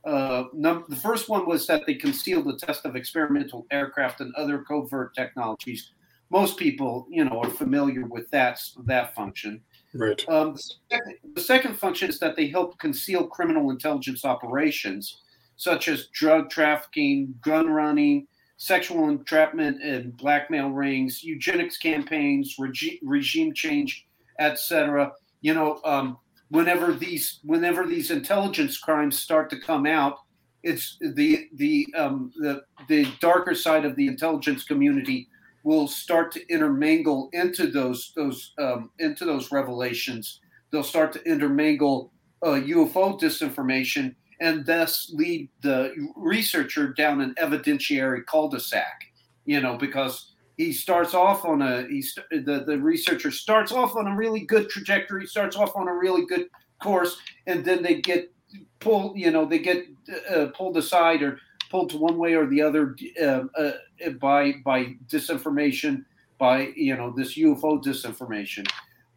[0.06, 4.32] Uh, num- the first one was that they concealed the test of experimental aircraft and
[4.36, 5.90] other covert technologies.
[6.30, 9.60] Most people, you know, are familiar with that that function.
[9.94, 10.24] Right.
[10.28, 15.22] Um, the, second, the second function is that they help conceal criminal intelligence operations,
[15.56, 18.26] such as drug trafficking, gun running,
[18.58, 24.06] sexual entrapment and blackmail rings, eugenics campaigns, regi- regime change,
[24.38, 25.12] etc.
[25.40, 26.18] You know, um,
[26.50, 30.18] whenever these whenever these intelligence crimes start to come out,
[30.62, 35.28] it's the the um, the the darker side of the intelligence community
[35.64, 40.40] will start to intermingle into those those um, into those revelations.
[40.70, 48.24] They'll start to intermingle uh, UFO disinformation and thus lead the researcher down an evidentiary
[48.26, 49.04] cul-de-sac.
[49.46, 54.06] You know, because he starts off on a he's the the researcher starts off on
[54.06, 56.48] a really good trajectory, starts off on a really good
[56.82, 58.32] course, and then they get
[58.80, 59.18] pulled.
[59.18, 59.86] You know, they get
[60.30, 61.38] uh, pulled aside or
[61.70, 63.72] pulled to one way or the other uh, uh,
[64.18, 66.04] by by disinformation,
[66.38, 68.66] by you know this UFO disinformation.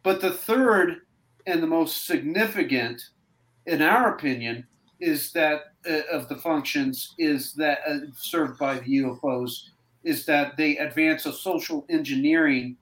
[0.02, 1.02] But the third
[1.46, 3.02] and the most significant,
[3.66, 4.66] in our opinion,
[5.00, 9.70] is that uh, of the functions is that uh, served by the UFOs
[10.04, 12.76] is that they advance a social engineering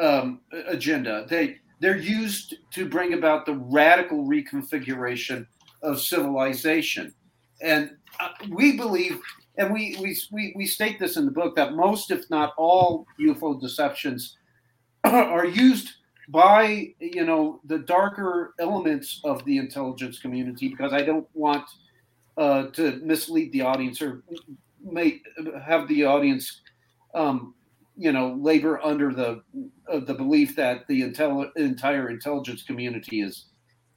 [0.00, 1.26] um, agenda.
[1.28, 5.46] They they're used to bring about the radical reconfiguration
[5.82, 7.14] of civilization,
[7.60, 9.20] and uh, we believe,
[9.58, 13.06] and we, we we we state this in the book that most, if not all,
[13.20, 14.36] UFO deceptions
[15.04, 15.90] are used
[16.28, 21.64] by you know the darker elements of the intelligence community because I don't want
[22.36, 24.22] uh, to mislead the audience or
[24.84, 25.20] may
[25.64, 26.60] have the audience
[27.14, 27.54] um,
[27.96, 29.42] you know labor under the
[29.90, 33.46] uh, the belief that the intel- entire intelligence community is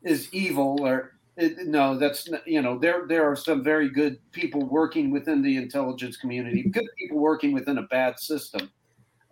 [0.03, 4.65] is evil or it, no that's you know there there are some very good people
[4.65, 8.69] working within the intelligence community good people working within a bad system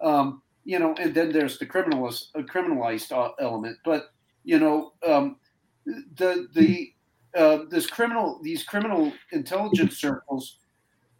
[0.02, 3.78] um, you know, and then there's the criminalist, uh, criminalized uh, element.
[3.86, 4.10] But
[4.44, 5.38] you know, um,
[5.86, 6.91] the the
[7.38, 10.58] uh, this criminal these criminal intelligence circles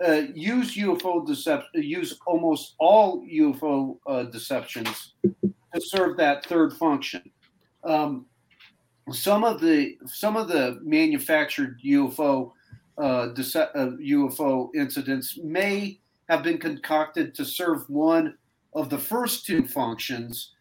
[0.04, 7.22] uh, use UFO deception, use almost all UFO uh, deceptions to serve that third function.
[7.84, 8.26] Um,
[9.12, 12.52] some of the some of the manufactured UFO
[12.98, 18.36] uh, dece- UFO incidents may have been concocted to serve one
[18.74, 20.54] of the first two functions,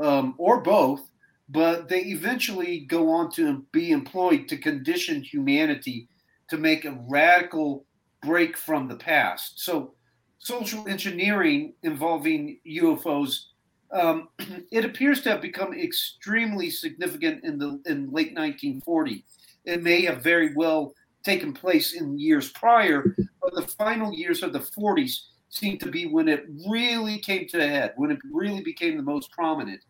[0.00, 1.08] um, or both,
[1.48, 6.08] but they eventually go on to be employed to condition humanity
[6.50, 7.84] to make a radical
[8.22, 9.60] break from the past.
[9.60, 9.94] So,
[10.38, 13.46] social engineering involving UFOs,
[13.92, 14.28] um,
[14.70, 19.24] it appears to have become extremely significant in the in late 1940.
[19.64, 24.52] It may have very well taken place in years prior, but the final years of
[24.52, 28.62] the 40s seemed to be when it really came to a head, when it really
[28.62, 29.80] became the most prominent.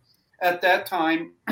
[0.42, 1.32] At that time,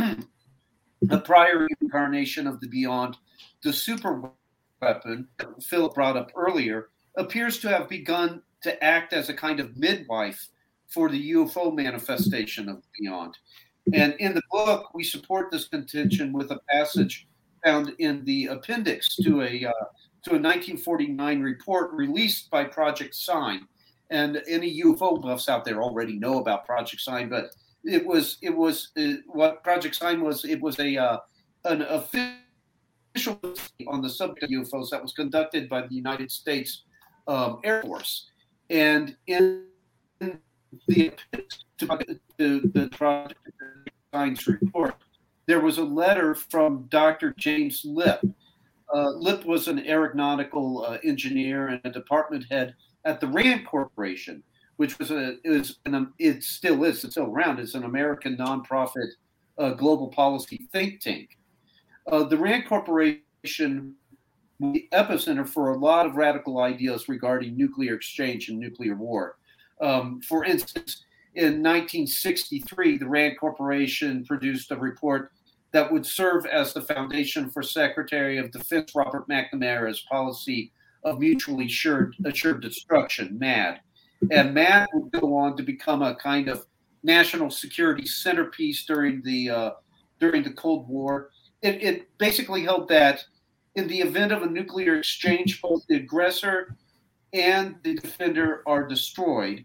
[1.02, 3.16] the prior incarnation of the beyond,
[3.62, 4.32] the super
[4.80, 5.28] weapon
[5.62, 10.48] Philip brought up earlier, appears to have begun to act as a kind of midwife
[10.88, 13.36] for the UFO manifestation of beyond.
[13.94, 17.26] And in the book, we support this contention with a passage
[17.64, 19.84] found in the appendix to a uh,
[20.24, 23.66] to a 1949 report released by Project Sign
[24.10, 28.54] and any UFO buffs out there already know about Project Sign, but it was it
[28.54, 30.44] was uh, what Project Sign was.
[30.44, 31.18] It was a uh,
[31.64, 32.36] an official
[33.88, 36.82] on the subject of UFOs that was conducted by the United States
[37.26, 38.28] um, Air Force,
[38.70, 39.64] and in
[40.86, 41.12] the
[42.38, 43.40] to the Project
[44.12, 44.94] Sign's report,
[45.46, 47.34] there was a letter from Dr.
[47.36, 48.20] James Lipp.
[48.92, 54.42] Uh, Lipp was an aeronautical uh, engineer and a department head at the Rand Corporation,
[54.76, 57.58] which was a is an, it still is it's still around.
[57.58, 59.10] It's an American nonprofit
[59.58, 61.36] uh, global policy think tank.
[62.10, 63.94] Uh, the Rand Corporation
[64.60, 69.38] the epicenter for a lot of radical ideas regarding nuclear exchange and nuclear war.
[69.80, 75.32] Um, for instance, in 1963, the Rand Corporation produced a report
[75.72, 80.72] that would serve as the foundation for Secretary of Defense Robert McNamara's policy
[81.04, 83.80] of mutually assured, assured destruction, MAD.
[84.30, 86.66] And MAD would go on to become a kind of
[87.02, 89.70] national security centerpiece during the uh,
[90.18, 91.30] during the Cold War.
[91.62, 93.24] It, it basically held that
[93.74, 96.76] in the event of a nuclear exchange, both the aggressor
[97.32, 99.64] and the defender are destroyed,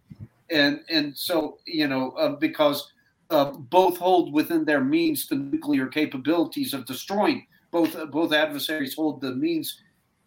[0.52, 2.92] and and so you know uh, because
[3.30, 9.20] uh, both hold within their means the nuclear capabilities of destroying both both adversaries hold
[9.20, 9.82] the means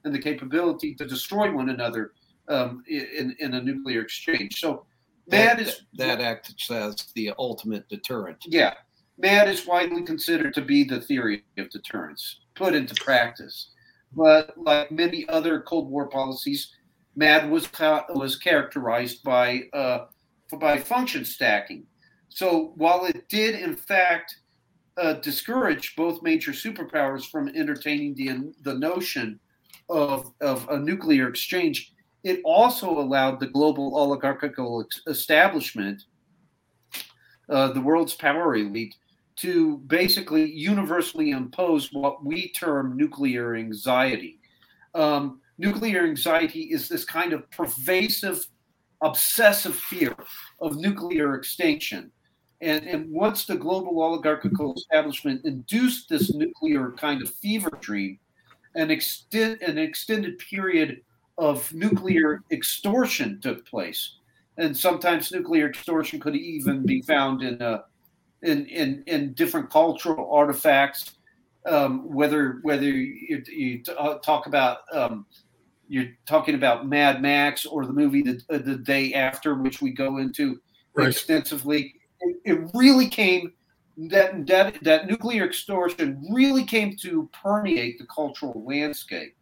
[0.04, 2.12] and the capability to destroy one another
[2.48, 4.60] um, in, in a nuclear exchange.
[4.60, 4.84] So
[5.28, 8.38] that, that is that acts as the ultimate deterrent.
[8.46, 8.74] Yeah,
[9.18, 13.70] MAD is widely considered to be the theory of deterrence put into practice.
[14.12, 16.72] But like many other Cold War policies,
[17.16, 17.68] MAD was
[18.10, 20.06] was characterized by uh,
[20.58, 21.84] by function stacking.
[22.28, 24.36] So while it did in fact
[24.96, 29.40] uh, discourage both major superpowers from entertaining the the notion
[29.88, 31.92] of of a nuclear exchange,
[32.22, 36.04] it also allowed the global oligarchical establishment,
[37.48, 38.94] uh, the world's power elite,
[39.40, 44.40] to basically universally impose what we term nuclear anxiety.
[44.94, 48.46] Um, nuclear anxiety is this kind of pervasive,
[49.00, 50.16] obsessive fear
[50.60, 52.10] of nuclear extinction.
[52.60, 58.18] And, and once the global oligarchical establishment induced this nuclear kind of fever dream,
[58.74, 61.00] an, an extended period
[61.36, 64.16] of nuclear extortion took place.
[64.56, 67.82] And sometimes nuclear extortion could even be found in, uh,
[68.42, 71.16] in, in, in different cultural artifacts,
[71.66, 75.26] um, whether whether you, you uh, talk about um,
[75.88, 79.90] you're talking about Mad Max or the movie the, uh, the day after, which we
[79.90, 80.60] go into
[80.94, 81.08] right.
[81.08, 81.94] extensively.
[82.20, 83.52] It, it, really came
[84.10, 89.34] that that that nuclear extortion really came to permeate the cultural landscape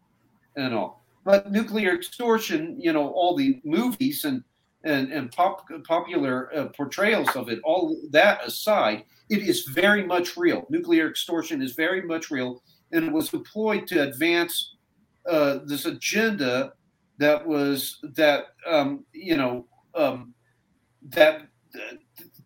[0.56, 1.04] and all.
[1.24, 4.44] But nuclear extortion, you know, all the movies and
[4.86, 10.36] and, and pop, popular uh, portrayals of it, all that aside, it is very much
[10.36, 10.64] real.
[10.70, 12.62] Nuclear extortion is very much real,
[12.92, 14.76] and it was deployed to advance
[15.28, 16.72] uh, this agenda
[17.18, 20.32] that was that um, you know um,
[21.08, 21.48] that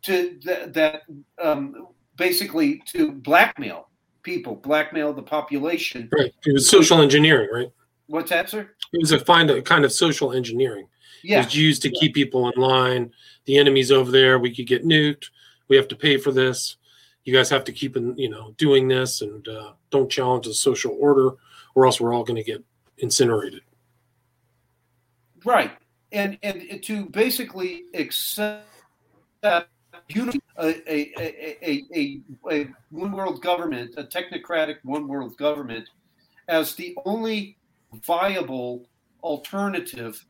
[0.03, 1.03] to that, that
[1.43, 3.89] um, basically to blackmail
[4.23, 6.09] people, blackmail the population.
[6.17, 6.33] Right.
[6.47, 7.69] It was social engineering, right?
[8.11, 8.69] What's that, sir?
[8.93, 10.89] It was a find a kind of social engineering.
[11.23, 11.41] Yeah.
[11.41, 12.01] It was used to yeah.
[12.01, 13.13] keep people in line.
[13.45, 14.41] The enemy's over there.
[14.41, 15.31] We could get nuked.
[15.69, 16.77] We have to pay for this.
[17.25, 20.55] You guys have to keep, in, you know, doing this and uh, don't challenge the
[20.55, 21.31] social order,
[21.77, 22.65] or else we're all going to get
[22.99, 23.63] incinerated.
[25.45, 25.71] Right,
[26.11, 28.67] and and to basically accept
[30.09, 35.89] unity, a, a, a, a, a one world government, a technocratic one world government,
[36.49, 37.57] as the only
[37.93, 38.89] viable
[39.23, 40.25] alternative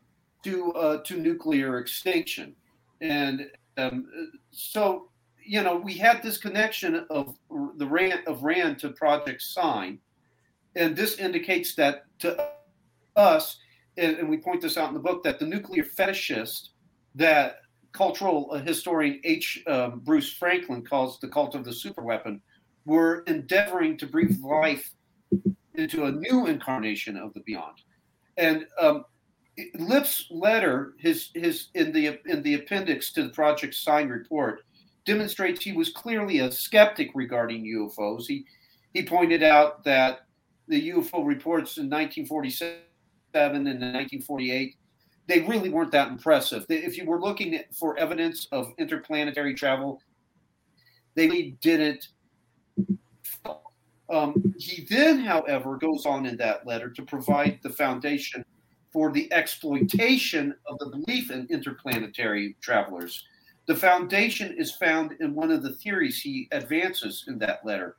[0.45, 2.55] to uh, to nuclear extinction,
[3.01, 4.07] and um,
[4.51, 5.11] so
[5.45, 7.37] you know we had this connection of
[7.77, 9.99] the Rand of Rand to Project Sign,
[10.77, 12.49] and this indicates that to
[13.17, 13.59] us,
[13.97, 16.71] and, and we point this out in the book, that the nuclear fetishist
[17.15, 17.57] that
[17.93, 19.63] cultural historian H.
[19.67, 22.41] Um, Bruce Franklin calls the cult of the superweapon
[22.85, 24.91] were endeavoring to breathe life
[25.75, 27.77] into a new incarnation of the beyond.
[28.37, 29.05] And um,
[29.75, 34.63] Lipp's letter, his his in the in the appendix to the Project Sign report,
[35.05, 38.27] demonstrates he was clearly a skeptic regarding UFOs.
[38.27, 38.45] He
[38.95, 40.21] he pointed out that
[40.69, 42.81] the UFO reports in 1947
[43.35, 44.77] and in 1948
[45.31, 46.67] they really weren't that impressive.
[46.69, 50.03] If you were looking for evidence of interplanetary travel,
[51.15, 52.09] they really didn't.
[54.11, 58.45] Um, he then, however, goes on in that letter to provide the foundation
[58.93, 63.25] for the exploitation of the belief in interplanetary travelers.
[63.67, 67.97] The foundation is found in one of the theories he advances in that letter.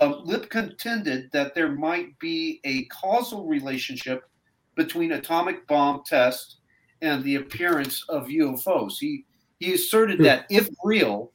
[0.00, 4.28] Um, Lipp contended that there might be a causal relationship
[4.76, 6.58] between atomic bomb tests
[7.02, 8.98] and the appearance of UFOs.
[8.98, 9.24] He
[9.58, 11.32] he asserted that if real,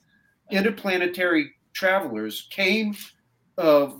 [0.49, 2.95] interplanetary travelers came
[3.57, 3.91] uh,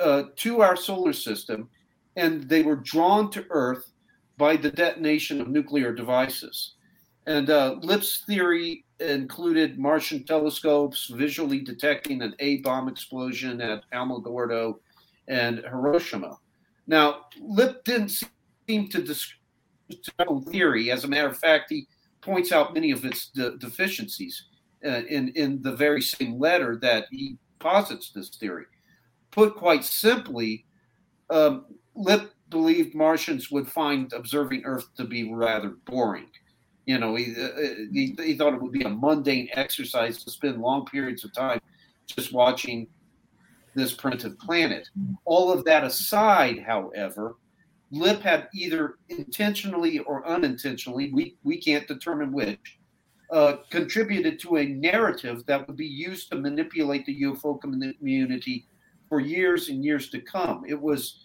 [0.00, 1.68] uh, to our solar system
[2.16, 3.92] and they were drawn to Earth
[4.38, 6.74] by the detonation of nuclear devices.
[7.26, 14.78] And uh, Lipp's theory included Martian telescopes visually detecting an A bomb explosion at Alamogordo
[15.28, 16.38] and Hiroshima.
[16.86, 18.22] Now, Lip didn't
[18.68, 20.90] seem to describe theory.
[20.90, 21.86] As a matter of fact, he
[22.20, 24.44] points out many of its de- deficiencies
[24.84, 28.66] uh, in in the very same letter that he posits this theory.
[29.30, 30.64] Put quite simply,
[31.30, 36.26] um, Lipp believed Martians would find observing Earth to be rather boring.
[36.86, 37.50] You know, he, uh,
[37.92, 41.60] he, he thought it would be a mundane exercise to spend long periods of time
[42.06, 42.86] just watching
[43.74, 44.88] this primitive planet.
[45.24, 47.36] All of that aside, however,
[47.90, 52.78] Lipp had either intentionally or unintentionally, we, we can't determine which,
[53.30, 58.66] uh, contributed to a narrative that would be used to manipulate the UFO community
[59.08, 60.64] for years and years to come.
[60.66, 61.22] It was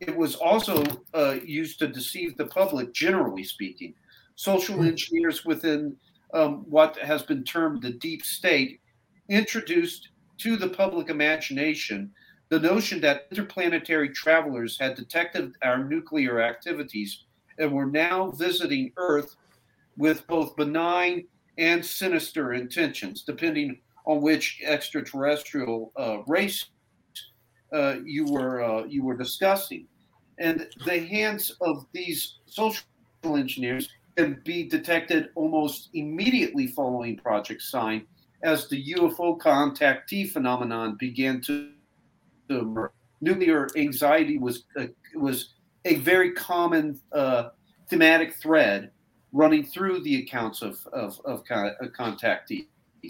[0.00, 3.94] it was also uh, used to deceive the public, generally speaking.
[4.36, 4.86] Social hmm.
[4.86, 5.96] engineers within
[6.34, 8.80] um, what has been termed the deep state
[9.28, 10.08] introduced
[10.38, 12.12] to the public imagination
[12.50, 17.24] the notion that interplanetary travelers had detected our nuclear activities
[17.58, 19.36] and were now visiting Earth
[19.96, 21.26] with both benign
[21.56, 26.66] and sinister intentions, depending on which extraterrestrial uh, race
[27.74, 29.86] uh, you were uh, you were discussing.
[30.38, 32.84] And the hands of these social
[33.24, 38.06] engineers can be detected almost immediately following Project Sign
[38.42, 41.70] as the UFO contactee phenomenon began to,
[42.48, 42.90] emerge.
[43.20, 45.54] Nuclear anxiety was uh, was
[45.84, 47.50] a very common uh,
[47.88, 48.90] thematic thread
[49.32, 52.66] running through the accounts of of, of uh, contactees.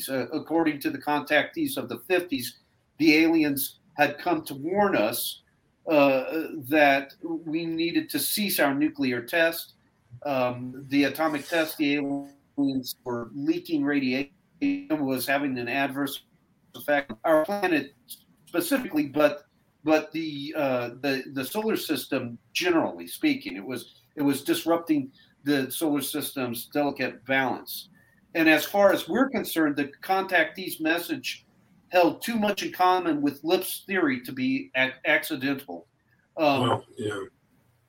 [0.08, 2.46] According to the contactees of the 50s,
[2.98, 5.42] the aliens had come to warn us
[5.90, 9.74] uh, that we needed to cease our nuclear test.
[10.24, 14.30] Um, the atomic test, the aliens were leaking radiation,
[14.90, 16.22] was having an adverse
[16.74, 17.94] effect on our planet
[18.46, 19.44] specifically, but
[19.84, 25.10] but the uh, the the solar system generally speaking, it was it was disrupting
[25.44, 27.88] the solar system's delicate balance.
[28.34, 31.43] And as far as we're concerned, the contactee's message
[31.90, 35.86] held too much in common with Lipp's theory to be ac- accidental.
[36.36, 37.20] Um, wow, yeah.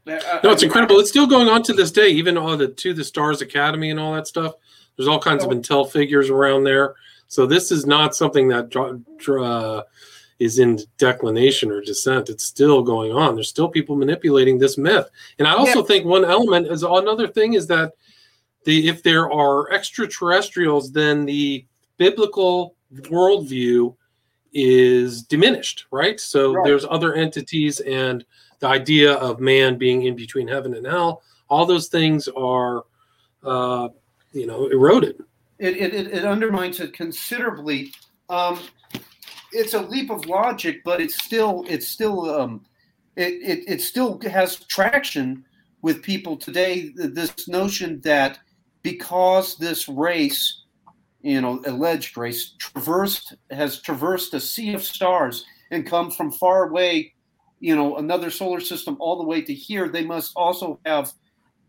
[0.07, 0.99] I, no, it's I, incredible.
[0.99, 3.99] It's still going on to this day, even all the to the Stars Academy and
[3.99, 4.53] all that stuff.
[4.95, 5.49] There's all kinds of.
[5.49, 6.95] Intel figures around there.
[7.27, 9.83] So this is not something that uh,
[10.39, 12.29] is in declination or descent.
[12.29, 13.35] It's still going on.
[13.35, 15.09] There's still people manipulating this myth.
[15.39, 15.85] And I also yeah.
[15.85, 17.93] think one element is another thing is that
[18.65, 21.65] the if there are extraterrestrials, then the
[21.97, 23.95] biblical worldview
[24.53, 26.19] is diminished, right?
[26.19, 26.65] So right.
[26.65, 28.25] there's other entities and
[28.59, 31.21] the idea of man being in between heaven and hell.
[31.49, 32.85] All those things are,
[33.43, 33.89] uh,
[34.31, 35.23] you know, eroded.
[35.59, 37.91] It, it, it undermines it considerably.
[38.29, 38.59] Um,
[39.51, 42.65] it's a leap of logic, but it's still it's still um,
[43.15, 45.45] it, it, it still has traction
[45.81, 46.91] with people today.
[46.95, 48.39] This notion that
[48.81, 50.64] because this race
[51.25, 56.69] you know, alleged race traversed has traversed a sea of stars and come from far
[56.69, 57.15] away,
[57.59, 59.89] you know, another solar system all the way to here.
[59.89, 61.11] They must also have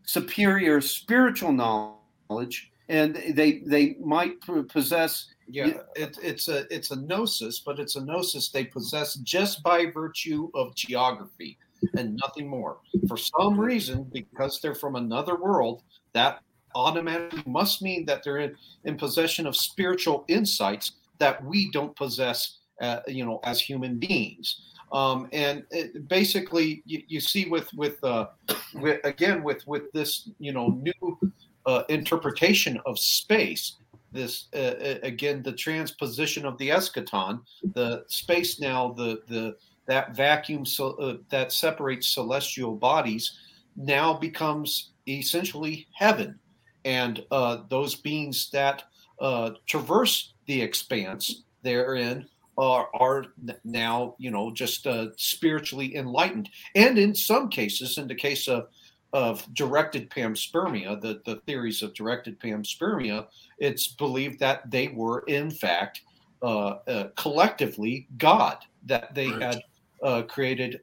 [0.03, 4.35] superior spiritual knowledge, and they they might
[4.69, 5.25] possess.
[5.47, 9.87] Yeah, it, it's a it's a gnosis, but it's a gnosis they possess just by
[9.87, 11.57] virtue of geography
[11.97, 12.77] and nothing more.
[13.07, 15.81] For some reason, because they're from another world,
[16.13, 16.41] that
[16.77, 18.55] automatically must mean that they're in,
[18.85, 24.61] in possession of spiritual insights that we don't possess, uh, you know, as human beings.
[24.91, 28.27] Um, and it, basically, you, you, see with with, uh,
[28.75, 31.19] with, again with with this you know new
[31.65, 33.75] uh, interpretation of space.
[34.13, 37.41] This uh, uh, again, the transposition of the eschaton,
[37.73, 39.57] the space now, the the
[39.87, 43.39] that vacuum so, uh, that separates celestial bodies
[43.75, 46.39] now becomes essentially heaven
[46.85, 48.83] and uh, those beings that
[49.19, 53.25] uh, traverse the expanse therein are, are
[53.63, 56.49] now, you know, just uh, spiritually enlightened.
[56.75, 58.67] And in some cases, in the case of
[59.13, 63.25] of directed panspermia, the, the theories of directed panspermia,
[63.57, 66.01] it's believed that they were in fact
[66.43, 69.41] uh, uh, collectively God, that they right.
[69.41, 69.61] had
[70.03, 70.79] uh, created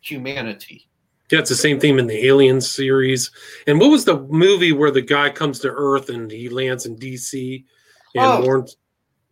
[0.00, 0.88] humanity.
[1.30, 3.30] Yeah, it's the same theme in the Alien series.
[3.66, 6.96] And what was the movie where the guy comes to Earth and he lands in
[6.96, 7.64] DC
[8.14, 8.76] and oh, warns?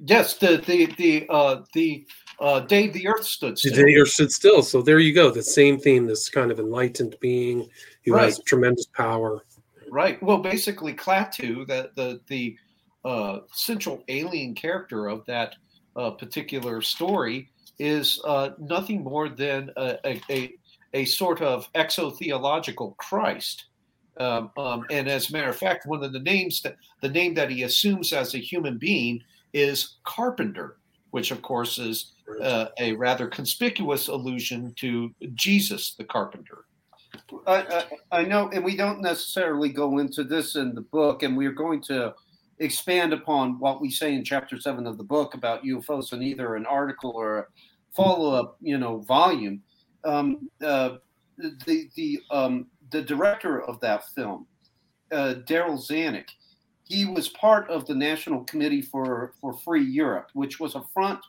[0.01, 2.05] Yes, the the the uh, the
[2.41, 3.73] uh, day the Earth stood still.
[3.73, 4.63] The day Earth stood still.
[4.63, 5.31] So there you go.
[5.31, 6.07] The same theme.
[6.07, 7.69] This kind of enlightened being
[8.05, 8.25] who right.
[8.25, 9.45] has tremendous power.
[9.89, 10.21] Right.
[10.21, 12.57] Well, basically, Klaatu, the the the
[13.05, 15.55] uh, central alien character of that
[15.95, 20.55] uh, particular story, is uh, nothing more than a, a,
[20.95, 23.67] a sort of exotheological Christ.
[24.17, 27.35] Um, um, and as a matter of fact, one of the names that the name
[27.35, 29.21] that he assumes as a human being
[29.53, 30.79] is Carpenter,
[31.11, 36.65] which of course is uh, a rather conspicuous allusion to Jesus the Carpenter.
[37.47, 41.37] I, I, I, know, and we don't necessarily go into this in the book, and
[41.37, 42.15] we're going to
[42.59, 46.55] expand upon what we say in chapter seven of the book about UFOs in either
[46.55, 47.47] an article or a
[47.95, 49.63] follow-up, you know, volume
[50.05, 50.97] um, uh,
[51.39, 54.47] the the um, the director of that film,
[55.13, 56.29] uh, Darryl Zanuck,
[56.85, 61.21] he was part of the National Committee for for Free Europe, which was a front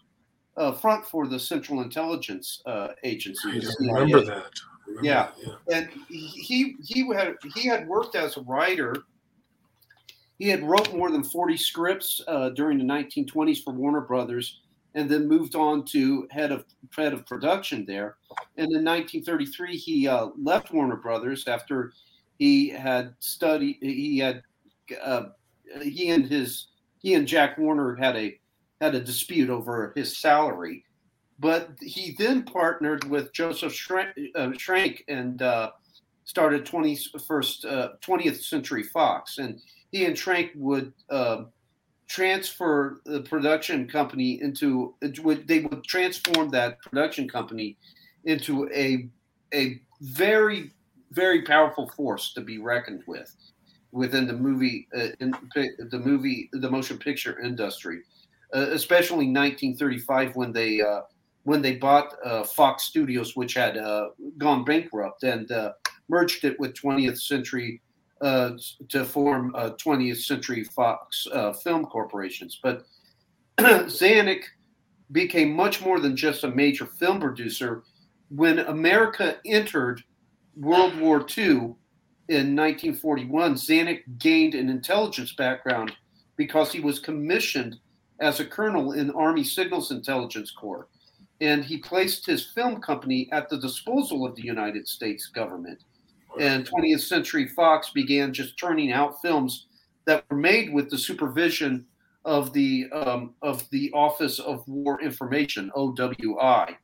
[0.57, 3.49] uh, front for the Central Intelligence uh, Agency.
[3.49, 4.51] I remember that.
[4.87, 5.29] Remember yeah.
[5.43, 8.95] That, yeah, and he he had he had worked as a writer.
[10.37, 14.59] He had wrote more than forty scripts uh, during the 1920s for Warner Brothers
[14.95, 16.65] and then moved on to head of
[16.95, 18.15] head of production there.
[18.57, 21.93] And in 1933, he uh, left Warner Brothers after
[22.39, 23.77] he had studied.
[23.81, 24.41] He had
[25.03, 25.25] uh,
[25.81, 26.67] he and his
[26.99, 28.39] he and Jack Warner had a
[28.81, 30.85] had a dispute over his salary,
[31.39, 34.51] but he then partnered with Joseph Schenck, uh,
[35.07, 35.71] and uh,
[36.23, 41.49] started 21st uh, 20th Century Fox, and he and Schrank would um,
[42.07, 47.77] transfer the production company into they would transform that production company
[48.25, 49.09] into a
[49.53, 50.71] a very
[51.11, 53.35] very powerful force to be reckoned with
[53.91, 58.01] within the movie uh, in, the movie the motion picture industry
[58.53, 61.01] uh, especially 1935 when they uh,
[61.43, 65.73] when they bought uh, Fox Studios which had uh, gone bankrupt and uh,
[66.07, 67.81] merged it with 20th century
[68.21, 68.51] Uh,
[68.87, 72.85] to form 20th century Fox uh, film corporations but
[73.59, 74.41] Zanuck
[75.11, 77.83] became much more than just a major film producer
[78.29, 80.01] when America entered
[80.55, 81.75] World War II
[82.27, 85.91] in 1941, Zanuck gained an intelligence background
[86.37, 87.77] because he was commissioned
[88.19, 90.87] as a colonel in Army Signals Intelligence Corps.
[91.41, 95.83] And he placed his film company at the disposal of the United States government.
[96.39, 99.67] And 20th Century Fox began just turning out films
[100.05, 101.85] that were made with the supervision
[102.25, 106.75] of the um, of the Office of War Information (OWI),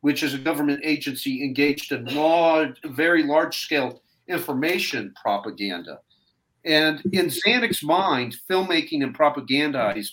[0.00, 6.00] which is a government agency engaged in large, very large scale information propaganda.
[6.64, 10.08] And in Zanuck's mind, filmmaking and propagandizing,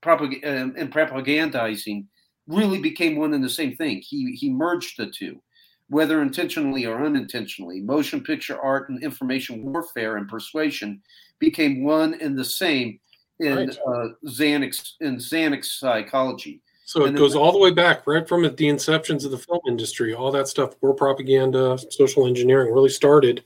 [0.00, 2.06] propag- um, and propagandizing
[2.46, 4.00] really became one and the same thing.
[4.00, 5.42] He, he merged the two,
[5.88, 7.80] whether intentionally or unintentionally.
[7.80, 11.02] Motion picture art and information warfare and persuasion
[11.38, 12.98] became one and the same
[13.40, 13.78] in right.
[13.86, 16.62] uh, Zanuck's in Zanuck's psychology.
[16.84, 20.14] So it goes all the way back, right from the inceptions of the film industry.
[20.14, 23.44] All that stuff, war propaganda, social engineering, really started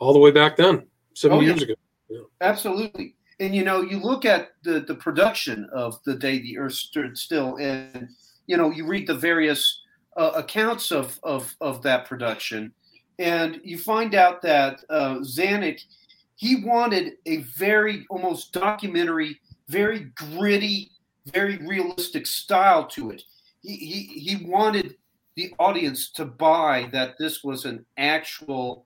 [0.00, 1.64] all the way back then, seven oh, years yeah.
[1.64, 1.74] ago.
[2.08, 2.20] Yeah.
[2.40, 3.14] Absolutely.
[3.40, 7.16] And you know, you look at the the production of the day the Earth stood
[7.16, 8.08] still, and
[8.46, 9.82] you know, you read the various
[10.18, 12.72] uh, accounts of, of of that production,
[13.18, 15.80] and you find out that uh, Zanuck
[16.36, 20.90] he wanted a very almost documentary, very gritty
[21.32, 23.22] very realistic style to it.
[23.62, 24.96] He, he, he wanted
[25.36, 28.84] the audience to buy that this was an actual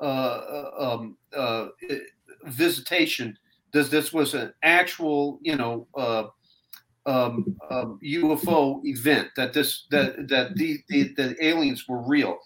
[0.00, 1.66] uh, uh um, uh,
[2.44, 3.38] visitation.
[3.72, 6.24] Does this was an actual, you know, uh,
[7.06, 12.38] um, um, UFO event that this that that the, the, the aliens were real.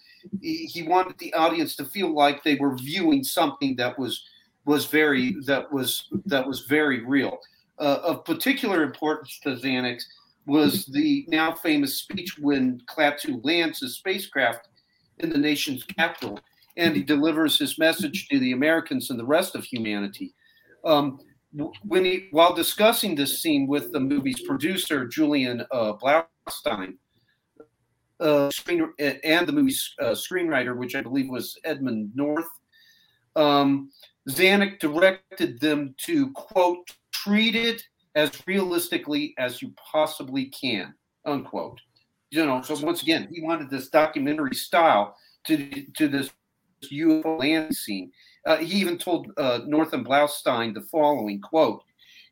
[0.43, 4.25] He, wanted the audience to feel like they were viewing something that was
[4.65, 7.39] was very that was that was very real
[7.79, 10.03] uh, of particular importance to Zanuck
[10.47, 14.69] was the now famous speech when Klaatu lands his spacecraft
[15.19, 16.39] in the nation's capital,
[16.77, 20.35] and he delivers his message to the Americans and the rest of humanity.
[20.85, 21.21] Um,
[21.85, 26.97] when he, while discussing this scene with the movie's producer Julian uh, Blaustein,
[28.21, 32.49] uh, screen, and the movie's uh, screenwriter, which I believe was Edmund North,
[33.37, 33.91] um,
[34.29, 37.83] Zanuck directed them to quote treat it
[38.15, 40.95] as realistically as you possibly can,
[41.25, 41.79] unquote.
[42.31, 46.31] You know, so once again, he wanted this documentary style to to this
[46.93, 48.11] UFO land scene.
[48.47, 51.83] Uh, he even told uh, North and Blaustein the following quote: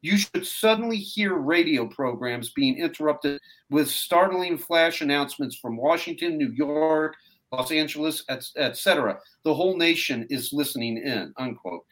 [0.01, 6.53] "You should suddenly hear radio programs being interrupted with startling flash announcements from Washington, New
[6.53, 7.17] York,
[7.53, 9.19] Los Angeles, etc.
[9.43, 11.85] The whole nation is listening in." Unquote.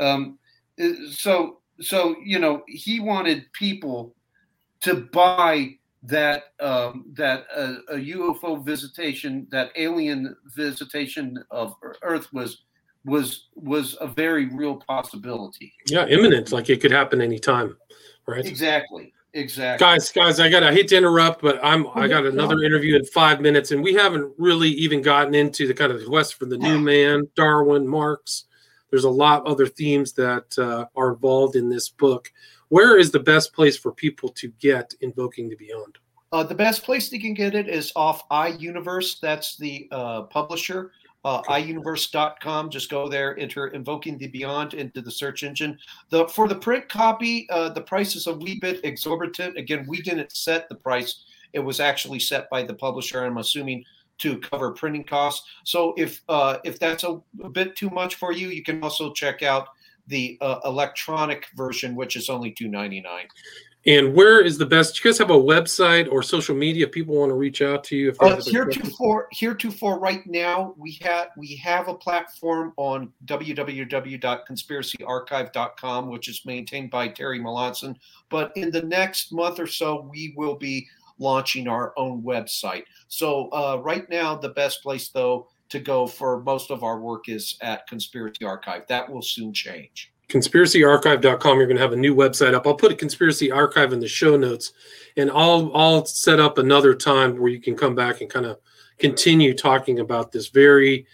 [0.00, 0.38] Um,
[0.82, 4.14] uh, so so you know he wanted people
[4.80, 12.62] to buy that um, that uh, a UFO visitation, that alien visitation of Earth was
[13.04, 15.72] was was a very real possibility.
[15.86, 17.76] Yeah, imminent, like it could happen anytime,
[18.26, 18.44] right?
[18.44, 19.12] Exactly.
[19.34, 19.84] Exactly.
[19.84, 23.04] Guys, guys, I got I hate to interrupt, but I'm I got another interview in
[23.04, 26.56] five minutes, and we haven't really even gotten into the kind of quest for the
[26.56, 28.46] new man, Darwin, Marx,
[28.90, 32.32] there's a lot other themes that uh, are involved in this book.
[32.68, 35.98] Where is the best place for people to get Invoking the Beyond?
[36.32, 39.20] Uh, the best place they can get it is off iUniverse.
[39.20, 40.92] That's the uh, publisher.
[41.24, 42.70] Uh, iUniverse.com.
[42.70, 45.76] Just go there, enter Invoking the Beyond into the search engine.
[46.10, 49.58] The for the print copy, uh, the price is a wee bit exorbitant.
[49.58, 53.24] Again, we didn't set the price; it was actually set by the publisher.
[53.24, 53.84] I'm assuming
[54.18, 55.48] to cover printing costs.
[55.64, 59.12] So if uh, if that's a, a, bit too much for you, you can also
[59.12, 59.68] check out
[60.06, 63.26] the uh, electronic version, which is only two ninety nine.
[63.88, 64.96] And where is the best?
[64.96, 66.86] Do you guys have a website or social media?
[66.86, 68.76] People want to reach out to you if Uh, have other questions?
[68.76, 76.90] heretofore, heretofore, right now we have we have a platform on www.conspiracyarchive.com, which is maintained
[76.90, 77.96] by Terry Melanson.
[78.28, 80.86] But in the next month or so, we will be
[81.18, 82.84] launching our own website.
[83.08, 87.30] So uh, right now, the best place though to go for most of our work
[87.30, 88.86] is at Conspiracy Archive.
[88.88, 90.12] That will soon change.
[90.28, 92.66] conspiracyarchive.com you're going to have a new website up.
[92.66, 94.72] I'll put a conspiracy archive in the show notes
[95.16, 98.58] and i'll i'll set up another time where you can come back and kind of
[98.98, 101.06] continue talking about this very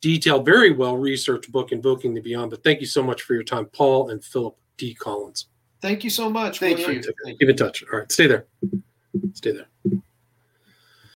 [0.00, 2.50] detailed very well researched book invoking the beyond.
[2.50, 4.94] But thank you so much for your time paul and philip d.
[4.94, 5.48] Collins.
[5.80, 6.58] Thank you so much.
[6.58, 7.02] Thank William.
[7.26, 7.36] you.
[7.38, 7.84] keep in touch.
[7.92, 8.46] All right stay there.
[9.34, 10.02] Stay there